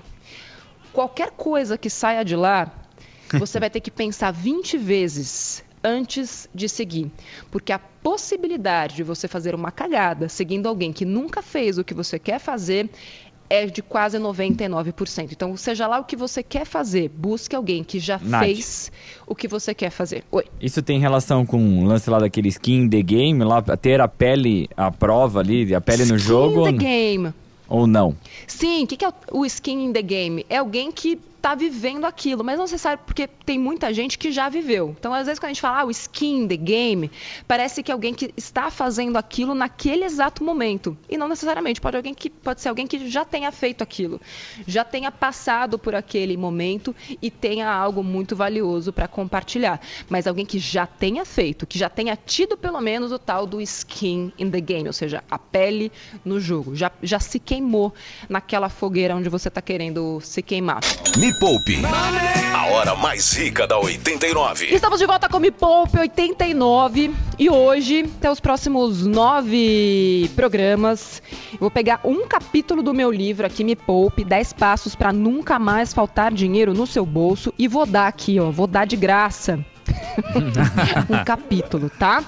[0.92, 2.70] Qualquer coisa que saia de lá,
[3.40, 7.10] você vai ter que pensar 20 vezes antes de seguir.
[7.50, 11.94] Porque a possibilidade de você fazer uma cagada seguindo alguém que nunca fez o que
[11.94, 12.90] você quer fazer
[13.50, 15.30] é de quase 99%.
[15.32, 18.44] Então, seja lá o que você quer fazer, busque alguém que já Nath.
[18.44, 18.92] fez
[19.26, 20.24] o que você quer fazer.
[20.32, 20.46] Oi.
[20.62, 24.70] Isso tem relação com o lance lá daquele skin the game, lá ter a pele
[24.76, 26.68] à prova ali, a pele skin no jogo?
[26.68, 27.34] Skin the game.
[27.70, 28.16] Ou não?
[28.46, 30.46] Sim, o que, que é o skin in the game?
[30.50, 34.50] É alguém que está vivendo aquilo, mas não necessário porque tem muita gente que já
[34.50, 34.96] viveu.
[35.00, 37.10] Então, às vezes, quando a gente fala ah, o skin the game,
[37.48, 40.98] parece que é alguém que está fazendo aquilo naquele exato momento.
[41.10, 44.20] E não necessariamente, pode, alguém que, pode ser alguém que já tenha feito aquilo,
[44.68, 49.80] já tenha passado por aquele momento e tenha algo muito valioso para compartilhar.
[50.10, 53.62] Mas alguém que já tenha feito, que já tenha tido pelo menos o tal do
[53.62, 55.92] skin in the game, ou seja, a pele
[56.26, 56.76] no jogo.
[56.76, 57.94] Já, já se queimou
[58.28, 60.82] naquela fogueira onde você está querendo se queimar.
[61.28, 61.82] Me Poupe.
[62.56, 64.74] A hora mais rica da 89.
[64.74, 67.14] Estamos de volta com Me Poupe 89.
[67.38, 73.46] E hoje, até os próximos nove programas, eu vou pegar um capítulo do meu livro
[73.46, 77.54] aqui, Me Poupe, 10 passos para nunca mais faltar dinheiro no seu bolso.
[77.60, 79.60] E vou dar aqui, ó, vou dar de graça.
[81.12, 82.24] um capítulo, tá?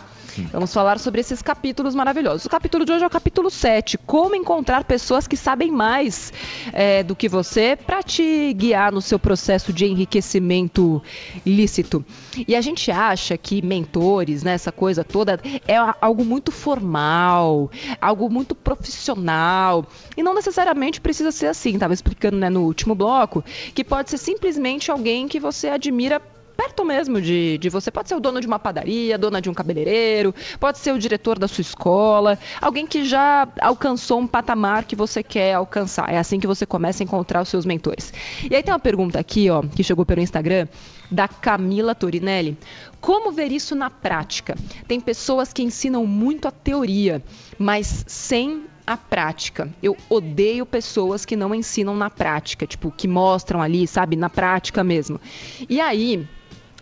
[0.51, 2.45] Vamos falar sobre esses capítulos maravilhosos.
[2.45, 6.31] O capítulo de hoje é o capítulo 7, como encontrar pessoas que sabem mais
[6.71, 11.01] é, do que você para te guiar no seu processo de enriquecimento
[11.45, 12.05] lícito.
[12.47, 18.29] E a gente acha que mentores, né, essa coisa toda, é algo muito formal, algo
[18.29, 19.85] muito profissional.
[20.15, 21.73] E não necessariamente precisa ser assim.
[21.73, 26.21] Estava explicando né, no último bloco que pode ser simplesmente alguém que você admira
[26.59, 27.89] perto mesmo de, de você.
[27.89, 31.39] Pode ser o dono de uma padaria, dona de um cabeleireiro, pode ser o diretor
[31.39, 36.13] da sua escola, alguém que já alcançou um patamar que você quer alcançar.
[36.13, 38.13] É assim que você começa a encontrar os seus mentores.
[38.51, 40.67] E aí tem uma pergunta aqui, ó, que chegou pelo Instagram,
[41.09, 42.57] da Camila Torinelli.
[42.99, 44.57] Como ver isso na prática?
[44.85, 47.23] Tem pessoas que ensinam muito a teoria,
[47.57, 49.69] mas sem a prática.
[49.81, 54.83] Eu odeio pessoas que não ensinam na prática, tipo, que mostram ali, sabe, na prática
[54.83, 55.21] mesmo.
[55.69, 56.27] E aí,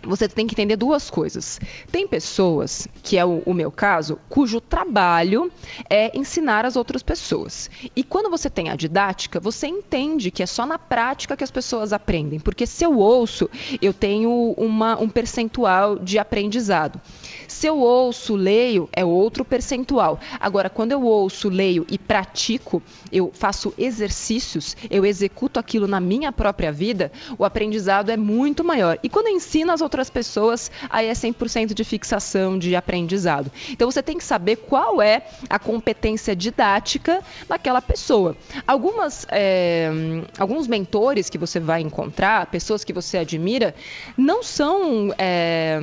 [0.02, 1.60] você tem que entender duas coisas.
[1.90, 5.50] Tem pessoas, que é o, o, meu caso, cujo trabalho
[5.88, 7.70] é ensinar as outras pessoas.
[7.94, 11.50] E quando você tem a didática, você entende que é só na prática que as
[11.50, 12.38] pessoas aprendem.
[12.38, 13.48] Porque se eu ouço,
[13.80, 17.00] eu tenho uma, um percentual de aprendizado.
[17.48, 20.20] Se eu ouço, leio, é outro percentual.
[20.38, 26.30] Agora, quando eu ouço, leio e pratico, eu faço exercícios, eu executo aquilo na minha
[26.30, 28.98] própria vida, o aprendizado é muito maior.
[29.02, 33.50] E quando ensino as outras pessoas, aí é 100% de fixação de aprendizado.
[33.70, 38.36] Então, você tem que saber qual é a competência didática daquela pessoa.
[38.66, 39.90] Algumas, é,
[40.38, 43.74] alguns mentores que você vai encontrar, pessoas que você admira,
[44.18, 45.14] não são.
[45.16, 45.80] É,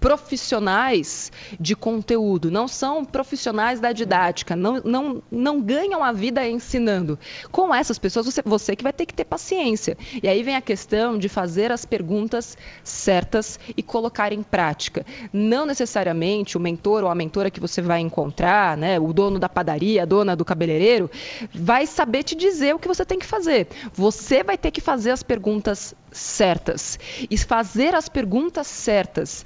[0.00, 7.18] profissionais de conteúdo, não são profissionais da didática, não, não, não ganham a vida ensinando.
[7.50, 9.96] Com essas pessoas, você, você que vai ter que ter paciência.
[10.22, 15.04] E aí vem a questão de fazer as perguntas certas e colocar em prática.
[15.32, 19.48] Não necessariamente o mentor ou a mentora que você vai encontrar, né, o dono da
[19.48, 21.10] padaria, a dona do cabeleireiro,
[21.52, 23.68] vai saber te dizer o que você tem que fazer.
[23.92, 26.98] Você vai ter que fazer as perguntas certas.
[27.30, 29.44] E fazer as perguntas certas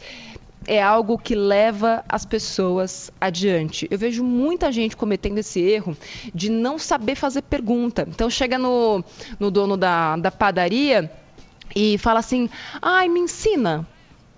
[0.66, 3.87] é algo que leva as pessoas adiante.
[3.90, 5.96] Eu vejo muita gente cometendo esse erro
[6.35, 8.07] de não saber fazer pergunta.
[8.09, 9.05] Então chega no,
[9.38, 11.11] no dono da, da padaria
[11.75, 12.48] e fala assim:
[12.81, 13.87] ai, me ensina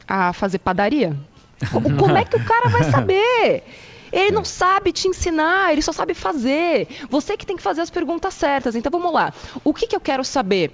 [0.06, 1.16] a fazer padaria.
[1.70, 3.64] Como, como é que o cara vai saber?
[4.12, 6.86] Ele não sabe te ensinar, ele só sabe fazer.
[7.10, 8.76] Você que tem que fazer as perguntas certas.
[8.76, 9.32] Então vamos lá.
[9.64, 10.72] O que, que eu quero saber?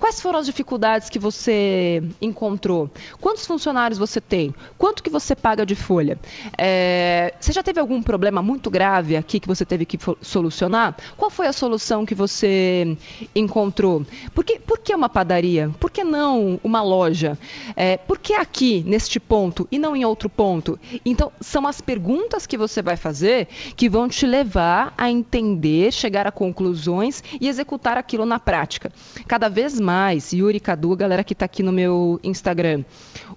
[0.00, 2.90] Quais foram as dificuldades que você encontrou?
[3.20, 4.54] Quantos funcionários você tem?
[4.78, 6.18] Quanto que você paga de folha?
[6.56, 10.96] É, você já teve algum problema muito grave aqui que você teve que solucionar?
[11.18, 12.96] Qual foi a solução que você
[13.36, 14.06] encontrou?
[14.34, 15.70] Por que, por que uma padaria?
[15.78, 17.38] Por que não uma loja?
[17.76, 20.80] É, por que aqui, neste ponto, e não em outro ponto?
[21.04, 26.26] Então, são as perguntas que você vai fazer que vão te levar a entender, chegar
[26.26, 28.90] a conclusões e executar aquilo na prática.
[29.28, 32.84] Cada vez mais mais, Yuri Cadu, galera que está aqui no meu Instagram.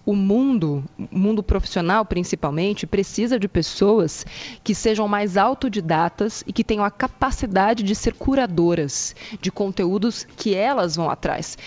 [0.05, 4.23] O mundo, mundo profissional principalmente, precisa de pessoas
[4.63, 10.53] que sejam mais autodidatas e que tenham a capacidade de ser curadoras de conteúdos que
[10.53, 11.57] elas vão atrás.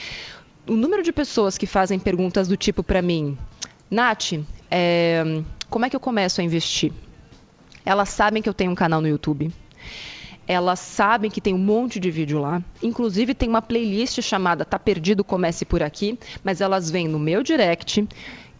[0.69, 3.37] O número de pessoas que fazem perguntas do tipo para mim,
[3.91, 4.35] Nath,
[4.71, 6.93] é, como é que eu começo a investir?
[7.85, 9.53] Elas sabem que eu tenho um canal no YouTube
[10.47, 12.63] elas sabem que tem um monte de vídeo lá.
[12.83, 17.43] Inclusive tem uma playlist chamada Tá Perdido, Comece por Aqui, mas elas vêm no meu
[17.43, 18.07] direct,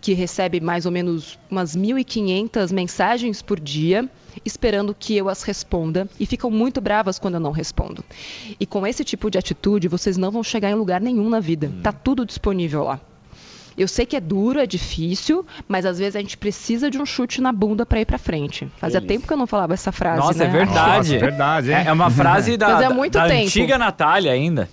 [0.01, 4.09] que recebe mais ou menos umas 1.500 mensagens por dia,
[4.45, 8.05] esperando que eu as responda e ficam muito bravas quando eu não respondo.
[8.61, 11.73] E com esse tipo de atitude, vocês não vão chegar em lugar nenhum na vida.
[11.83, 13.01] Tá tudo disponível lá.
[13.77, 17.05] Eu sei que é duro, é difícil, mas às vezes a gente precisa de um
[17.05, 18.67] chute na bunda para ir para frente.
[18.79, 19.17] Fazia Delícia.
[19.17, 20.21] tempo que eu não falava essa frase.
[20.21, 20.47] Nossa, né?
[20.47, 20.97] é verdade.
[20.99, 21.73] Nossa, é verdade?
[21.73, 23.47] É, é uma frase da, é muito da tempo.
[23.47, 24.69] antiga Natália ainda.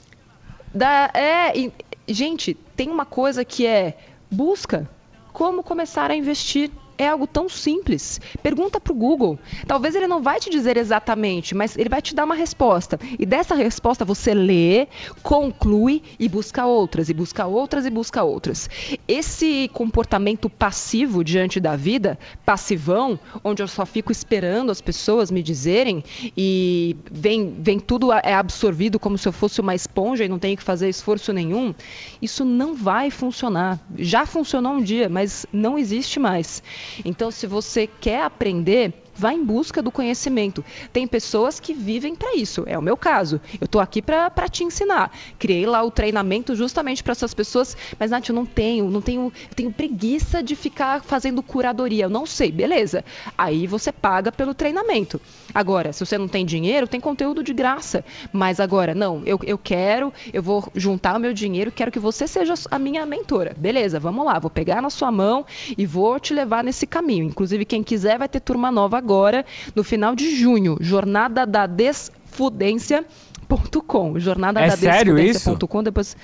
[0.73, 1.71] Da, é, e,
[2.07, 3.97] gente, tem uma coisa que é
[4.31, 4.89] busca
[5.31, 6.71] como começar a investir
[7.03, 8.19] é algo tão simples.
[8.41, 9.37] Pergunta para o Google.
[9.67, 12.99] Talvez ele não vai te dizer exatamente, mas ele vai te dar uma resposta.
[13.17, 14.87] E dessa resposta você lê,
[15.21, 18.69] conclui e busca outras, e busca outras e busca outras.
[19.07, 25.43] Esse comportamento passivo diante da vida, passivão, onde eu só fico esperando as pessoas me
[25.43, 26.03] dizerem
[26.35, 30.57] e vem, vem tudo é absorvido como se eu fosse uma esponja e não tenho
[30.57, 31.73] que fazer esforço nenhum,
[32.21, 33.79] isso não vai funcionar.
[33.97, 36.63] Já funcionou um dia, mas não existe mais.
[37.03, 40.63] Então, se você quer aprender, vá em busca do conhecimento.
[40.91, 43.39] Tem pessoas que vivem para isso, é o meu caso.
[43.59, 45.11] Eu estou aqui para te ensinar.
[45.37, 49.31] Criei lá o treinamento justamente para essas pessoas, mas Nath, eu não tenho, não tenho,
[49.49, 52.05] eu tenho preguiça de ficar fazendo curadoria.
[52.05, 53.03] Eu não sei, beleza.
[53.37, 55.19] Aí você paga pelo treinamento.
[55.53, 58.03] Agora, se você não tem dinheiro, tem conteúdo de graça.
[58.31, 62.27] Mas agora, não, eu, eu quero, eu vou juntar o meu dinheiro, quero que você
[62.27, 63.55] seja a minha mentora.
[63.57, 65.45] Beleza, vamos lá, vou pegar na sua mão
[65.77, 67.25] e vou te levar nesse caminho.
[67.25, 70.77] Inclusive, quem quiser vai ter turma nova agora, no final de junho.
[70.79, 74.17] Jornada da Desfudência.com.
[74.17, 75.83] Jornada é da Desfudência.com.
[75.83, 76.15] Depois.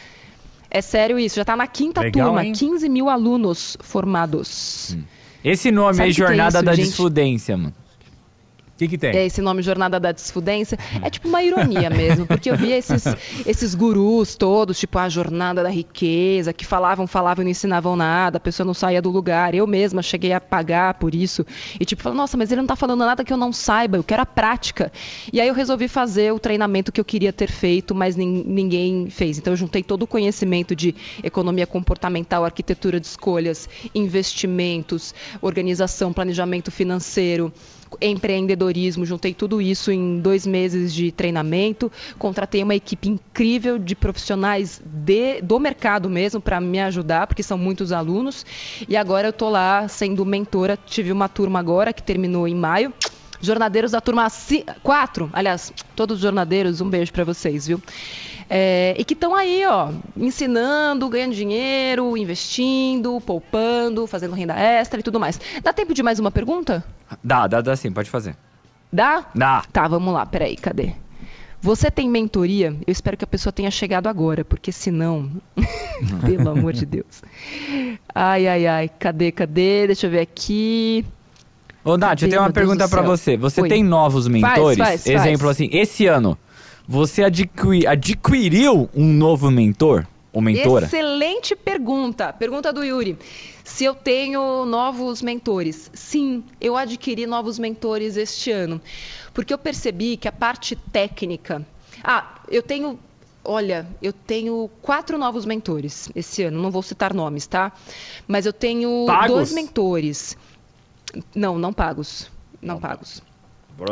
[0.72, 2.54] É sério isso, já está na quinta Legal, turma, hein?
[2.54, 4.96] 15 mil alunos formados.
[4.96, 5.02] Hum.
[5.44, 6.86] Esse nome Sabe aí, Jornada é isso, da gente?
[6.86, 7.74] Desfudência, mano.
[8.80, 9.16] Que, que tem?
[9.16, 10.78] É esse nome Jornada da Desfudência.
[11.04, 13.04] É tipo uma ironia mesmo, porque eu via esses,
[13.46, 18.38] esses gurus todos, tipo a Jornada da Riqueza, que falavam, falavam e não ensinavam nada,
[18.38, 19.54] a pessoa não saía do lugar.
[19.54, 21.46] Eu mesma cheguei a pagar por isso.
[21.80, 24.22] E tipo, nossa, mas ele não tá falando nada que eu não saiba, eu quero
[24.22, 24.92] a prática.
[25.32, 29.38] E aí eu resolvi fazer o treinamento que eu queria ter feito, mas ninguém fez.
[29.38, 36.72] Então eu juntei todo o conhecimento de economia comportamental, arquitetura de escolhas, investimentos, organização, planejamento
[36.72, 37.52] financeiro
[38.02, 44.82] empreendedorismo, juntei tudo isso em dois meses de treinamento, contratei uma equipe incrível de profissionais
[44.86, 48.46] de, do mercado mesmo para me ajudar, porque são muitos alunos,
[48.88, 52.94] e agora eu estou lá sendo mentora, tive uma turma agora que terminou em maio,
[53.42, 54.28] jornadeiros da turma
[54.84, 57.82] 4, aliás, todos os jornadeiros, um beijo para vocês, viu?
[58.50, 65.04] É, e que estão aí, ó, ensinando, ganhando dinheiro, investindo, poupando, fazendo renda extra e
[65.04, 65.40] tudo mais.
[65.62, 66.84] Dá tempo de mais uma pergunta?
[67.24, 68.36] Dá, dá, dá sim, pode fazer.
[68.92, 69.26] Dá?
[69.36, 69.64] Dá.
[69.72, 70.94] Tá, vamos lá, peraí, cadê?
[71.62, 72.76] Você tem mentoria?
[72.88, 75.30] Eu espero que a pessoa tenha chegado agora, porque senão.
[76.26, 77.22] Pelo amor de Deus.
[78.16, 78.90] Ai, ai, ai.
[78.98, 79.88] Cadê, cadê?
[79.88, 81.06] Deixa eu ver aqui.
[81.90, 83.36] Ô, Nath, eu tenho uma pergunta para você.
[83.36, 83.68] Você Oi.
[83.68, 84.78] tem novos mentores?
[84.78, 85.58] Faz, faz, Exemplo faz.
[85.58, 86.38] assim, esse ano,
[86.88, 90.86] você adqui adquiriu um novo mentor ou mentora?
[90.86, 92.32] Excelente pergunta.
[92.32, 93.18] Pergunta do Yuri.
[93.64, 95.90] Se eu tenho novos mentores?
[95.94, 98.80] Sim, eu adquiri novos mentores este ano.
[99.34, 101.66] Porque eu percebi que a parte técnica.
[102.04, 103.00] Ah, eu tenho
[103.44, 106.62] Olha, eu tenho quatro novos mentores esse ano.
[106.62, 107.72] Não vou citar nomes, tá?
[108.28, 109.36] Mas eu tenho pagos?
[109.36, 110.38] dois mentores.
[111.36, 112.32] Não, não pagos.
[112.62, 113.22] Não pagos.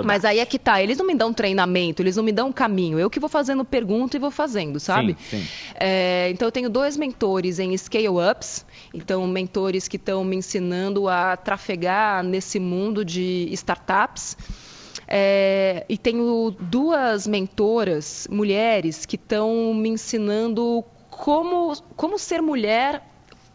[0.03, 2.99] Mas aí é que tá, eles não me dão treinamento, eles não me dão caminho.
[2.99, 5.15] Eu que vou fazendo pergunta e vou fazendo, sabe?
[5.29, 5.47] Sim, sim.
[5.79, 11.07] É, então eu tenho dois mentores em Scale Ups, então mentores que estão me ensinando
[11.07, 14.37] a trafegar nesse mundo de startups.
[15.07, 23.01] É, e tenho duas mentoras, mulheres, que estão me ensinando como, como ser mulher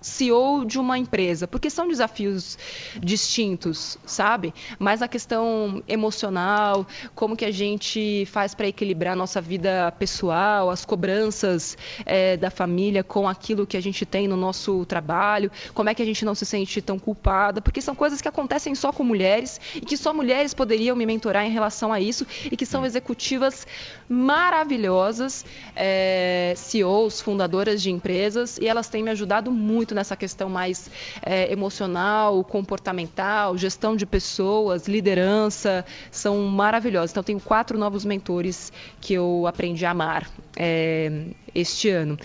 [0.02, 2.58] CEO de uma empresa, porque são desafios
[3.00, 4.52] distintos, sabe?
[4.78, 10.70] Mas a questão emocional, como que a gente faz para equilibrar a nossa vida pessoal,
[10.70, 15.88] as cobranças é, da família com aquilo que a gente tem no nosso trabalho, como
[15.88, 18.92] é que a gente não se sente tão culpada, porque são coisas que acontecem só
[18.92, 22.66] com mulheres e que só mulheres poderiam me mentorar em relação a isso e que
[22.66, 23.66] são executivas
[24.08, 25.44] maravilhosas,
[25.76, 30.90] é, CEOs, fundadoras de empresas e elas têm me ajudado muito muito nessa questão mais
[31.22, 37.10] é, emocional, comportamental, gestão de pessoas, liderança, são maravilhosos.
[37.10, 42.18] Então, tenho quatro novos mentores que eu aprendi a amar é, este ano.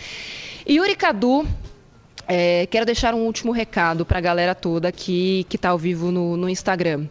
[0.68, 1.45] Yuri Cadu,
[2.28, 6.11] é, quero deixar um último recado para a galera toda aqui que está ao vivo
[6.11, 7.07] no, no Instagram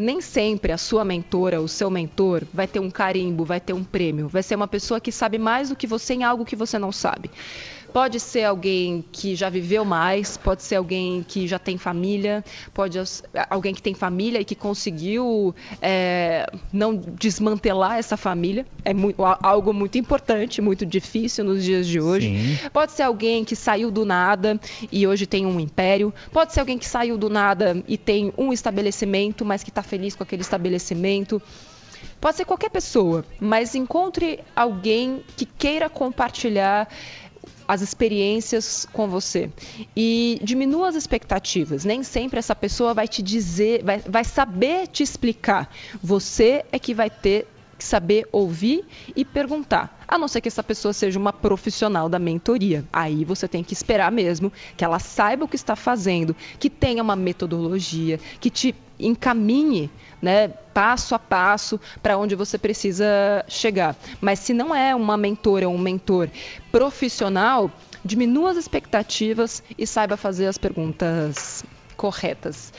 [0.00, 3.84] nem sempre a sua mentora, o seu mentor, vai ter um carimbo, vai ter um
[3.84, 4.28] prêmio.
[4.28, 6.90] Vai ser uma pessoa que sabe mais do que você em algo que você não
[6.90, 7.30] sabe.
[7.92, 12.98] Pode ser alguém que já viveu mais, pode ser alguém que já tem família, pode
[13.48, 18.66] alguém que tem família e que conseguiu é, não desmantelar essa família.
[18.84, 22.28] É muito, algo muito importante, muito difícil nos dias de hoje.
[22.28, 22.68] Sim.
[22.72, 24.60] Pode ser alguém que saiu do nada
[24.90, 26.12] e hoje tem um império.
[26.32, 30.14] Pode ser alguém que saiu do nada e tem um estabelecimento, mas que está feliz
[30.14, 31.42] com aquele estabelecimento.
[32.20, 36.86] Pode ser qualquer pessoa, mas encontre alguém que queira compartilhar
[37.70, 39.48] as experiências com você.
[39.96, 41.84] E diminua as expectativas.
[41.84, 45.72] Nem sempre essa pessoa vai te dizer, vai, vai saber te explicar.
[46.02, 47.46] Você é que vai ter
[47.78, 49.99] que saber ouvir e perguntar.
[50.10, 52.84] A não ser que essa pessoa seja uma profissional da mentoria.
[52.92, 57.00] Aí você tem que esperar mesmo que ela saiba o que está fazendo, que tenha
[57.00, 59.88] uma metodologia, que te encaminhe
[60.20, 63.06] né, passo a passo para onde você precisa
[63.46, 63.94] chegar.
[64.20, 66.28] Mas se não é uma mentora ou um mentor
[66.72, 67.70] profissional,
[68.04, 71.64] diminua as expectativas e saiba fazer as perguntas
[72.00, 72.72] corretas.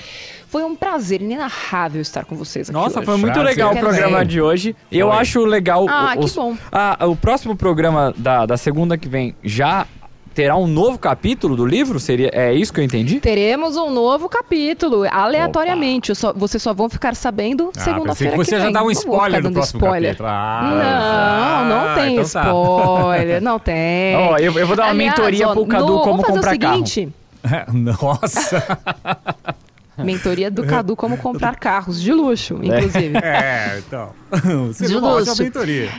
[0.48, 3.06] Foi um prazer inenarrável estar com vocês aqui Nossa, hoje.
[3.06, 3.50] foi muito prazer.
[3.52, 4.76] legal o programa de hoje.
[4.92, 5.86] Eu acho legal...
[5.88, 6.58] Ah, os, que bom.
[6.72, 9.86] Ah, o próximo programa da, da segunda que vem já
[10.34, 12.00] terá um novo capítulo do livro?
[12.00, 13.20] Seria, é isso que eu entendi?
[13.20, 16.16] Teremos um novo capítulo, aleatoriamente.
[16.16, 18.36] Só, vocês só vão ficar sabendo ah, segunda-feira.
[18.36, 20.18] Você já dá um spoiler do próximo spoiler.
[20.18, 20.30] capítulo.
[20.32, 22.42] Ah, não, não tem então tá.
[22.42, 23.36] spoiler.
[23.36, 23.42] Tá.
[23.42, 24.16] Não tem.
[24.18, 26.74] Oh, eu, eu, vou dar uma Aliás, mentoria ó, pro Cadu no, como comprar carro.
[26.74, 27.21] Vamos fazer o seguinte.
[27.72, 28.80] Nossa!
[29.98, 33.18] Mentoria do Cadu como comprar carros de luxo, inclusive.
[33.18, 34.12] É, então.
[34.68, 35.42] Você de luxo.
[35.44, 35.90] mentoria.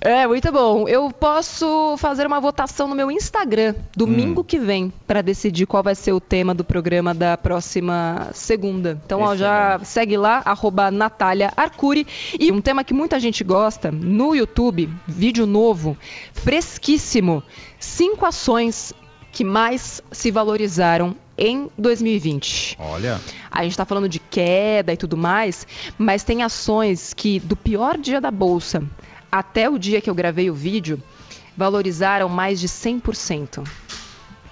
[0.00, 0.88] É, muito bom.
[0.88, 4.44] Eu posso fazer uma votação no meu Instagram domingo hum.
[4.44, 9.00] que vem para decidir qual vai ser o tema do programa da próxima segunda.
[9.04, 12.06] Então, ó, já segue lá, arroba Natália Arcuri.
[12.38, 15.96] E um tema que muita gente gosta, no YouTube, vídeo novo,
[16.32, 17.42] fresquíssimo.
[17.78, 18.94] Cinco ações
[19.34, 22.76] que mais se valorizaram em 2020.
[22.78, 23.20] Olha.
[23.50, 25.66] A gente está falando de queda e tudo mais,
[25.98, 28.82] mas tem ações que do pior dia da bolsa
[29.30, 31.02] até o dia que eu gravei o vídeo
[31.56, 33.68] valorizaram mais de 100%.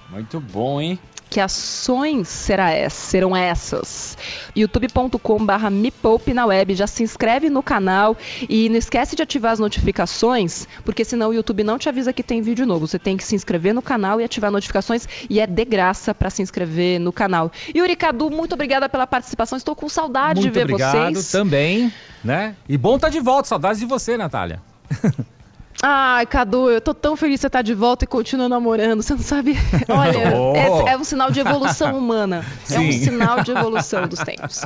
[0.09, 0.99] Muito bom, hein?
[1.33, 4.15] Que ações será essa, serão essas?
[4.55, 6.75] youtube.com/barra me poupe na web.
[6.75, 8.15] Já se inscreve no canal
[8.47, 12.21] e não esquece de ativar as notificações, porque senão o YouTube não te avisa que
[12.21, 12.85] tem vídeo novo.
[12.85, 16.29] Você tem que se inscrever no canal e ativar notificações e é de graça para
[16.29, 17.51] se inscrever no canal.
[17.75, 19.57] Yuri Cadu, muito obrigada pela participação.
[19.57, 21.31] Estou com saudade muito de ver obrigado vocês.
[21.31, 21.91] também,
[22.23, 22.55] né?
[22.69, 23.49] E bom estar tá de volta.
[23.49, 24.61] Saudades de você, Natália.
[25.81, 29.01] Ai, Cadu, eu tô tão feliz que você tá de volta e continua namorando.
[29.01, 29.57] Você não sabe.
[29.89, 30.55] Olha, oh.
[30.55, 32.45] é, é, um sinal de evolução humana.
[32.63, 32.75] Sim.
[32.75, 34.61] É um sinal de evolução dos tempos.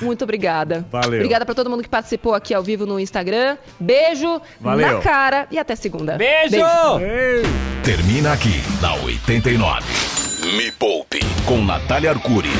[0.00, 0.86] Muito obrigada.
[0.90, 1.18] Valeu.
[1.18, 3.56] Obrigada para todo mundo que participou aqui ao vivo no Instagram.
[3.78, 4.96] Beijo Valeu.
[4.96, 6.16] na cara e até segunda.
[6.16, 6.56] Beijo!
[6.98, 7.50] Beijo.
[7.82, 9.84] Termina aqui na 89.
[10.56, 12.50] Me Poupe com Natália Arcuri.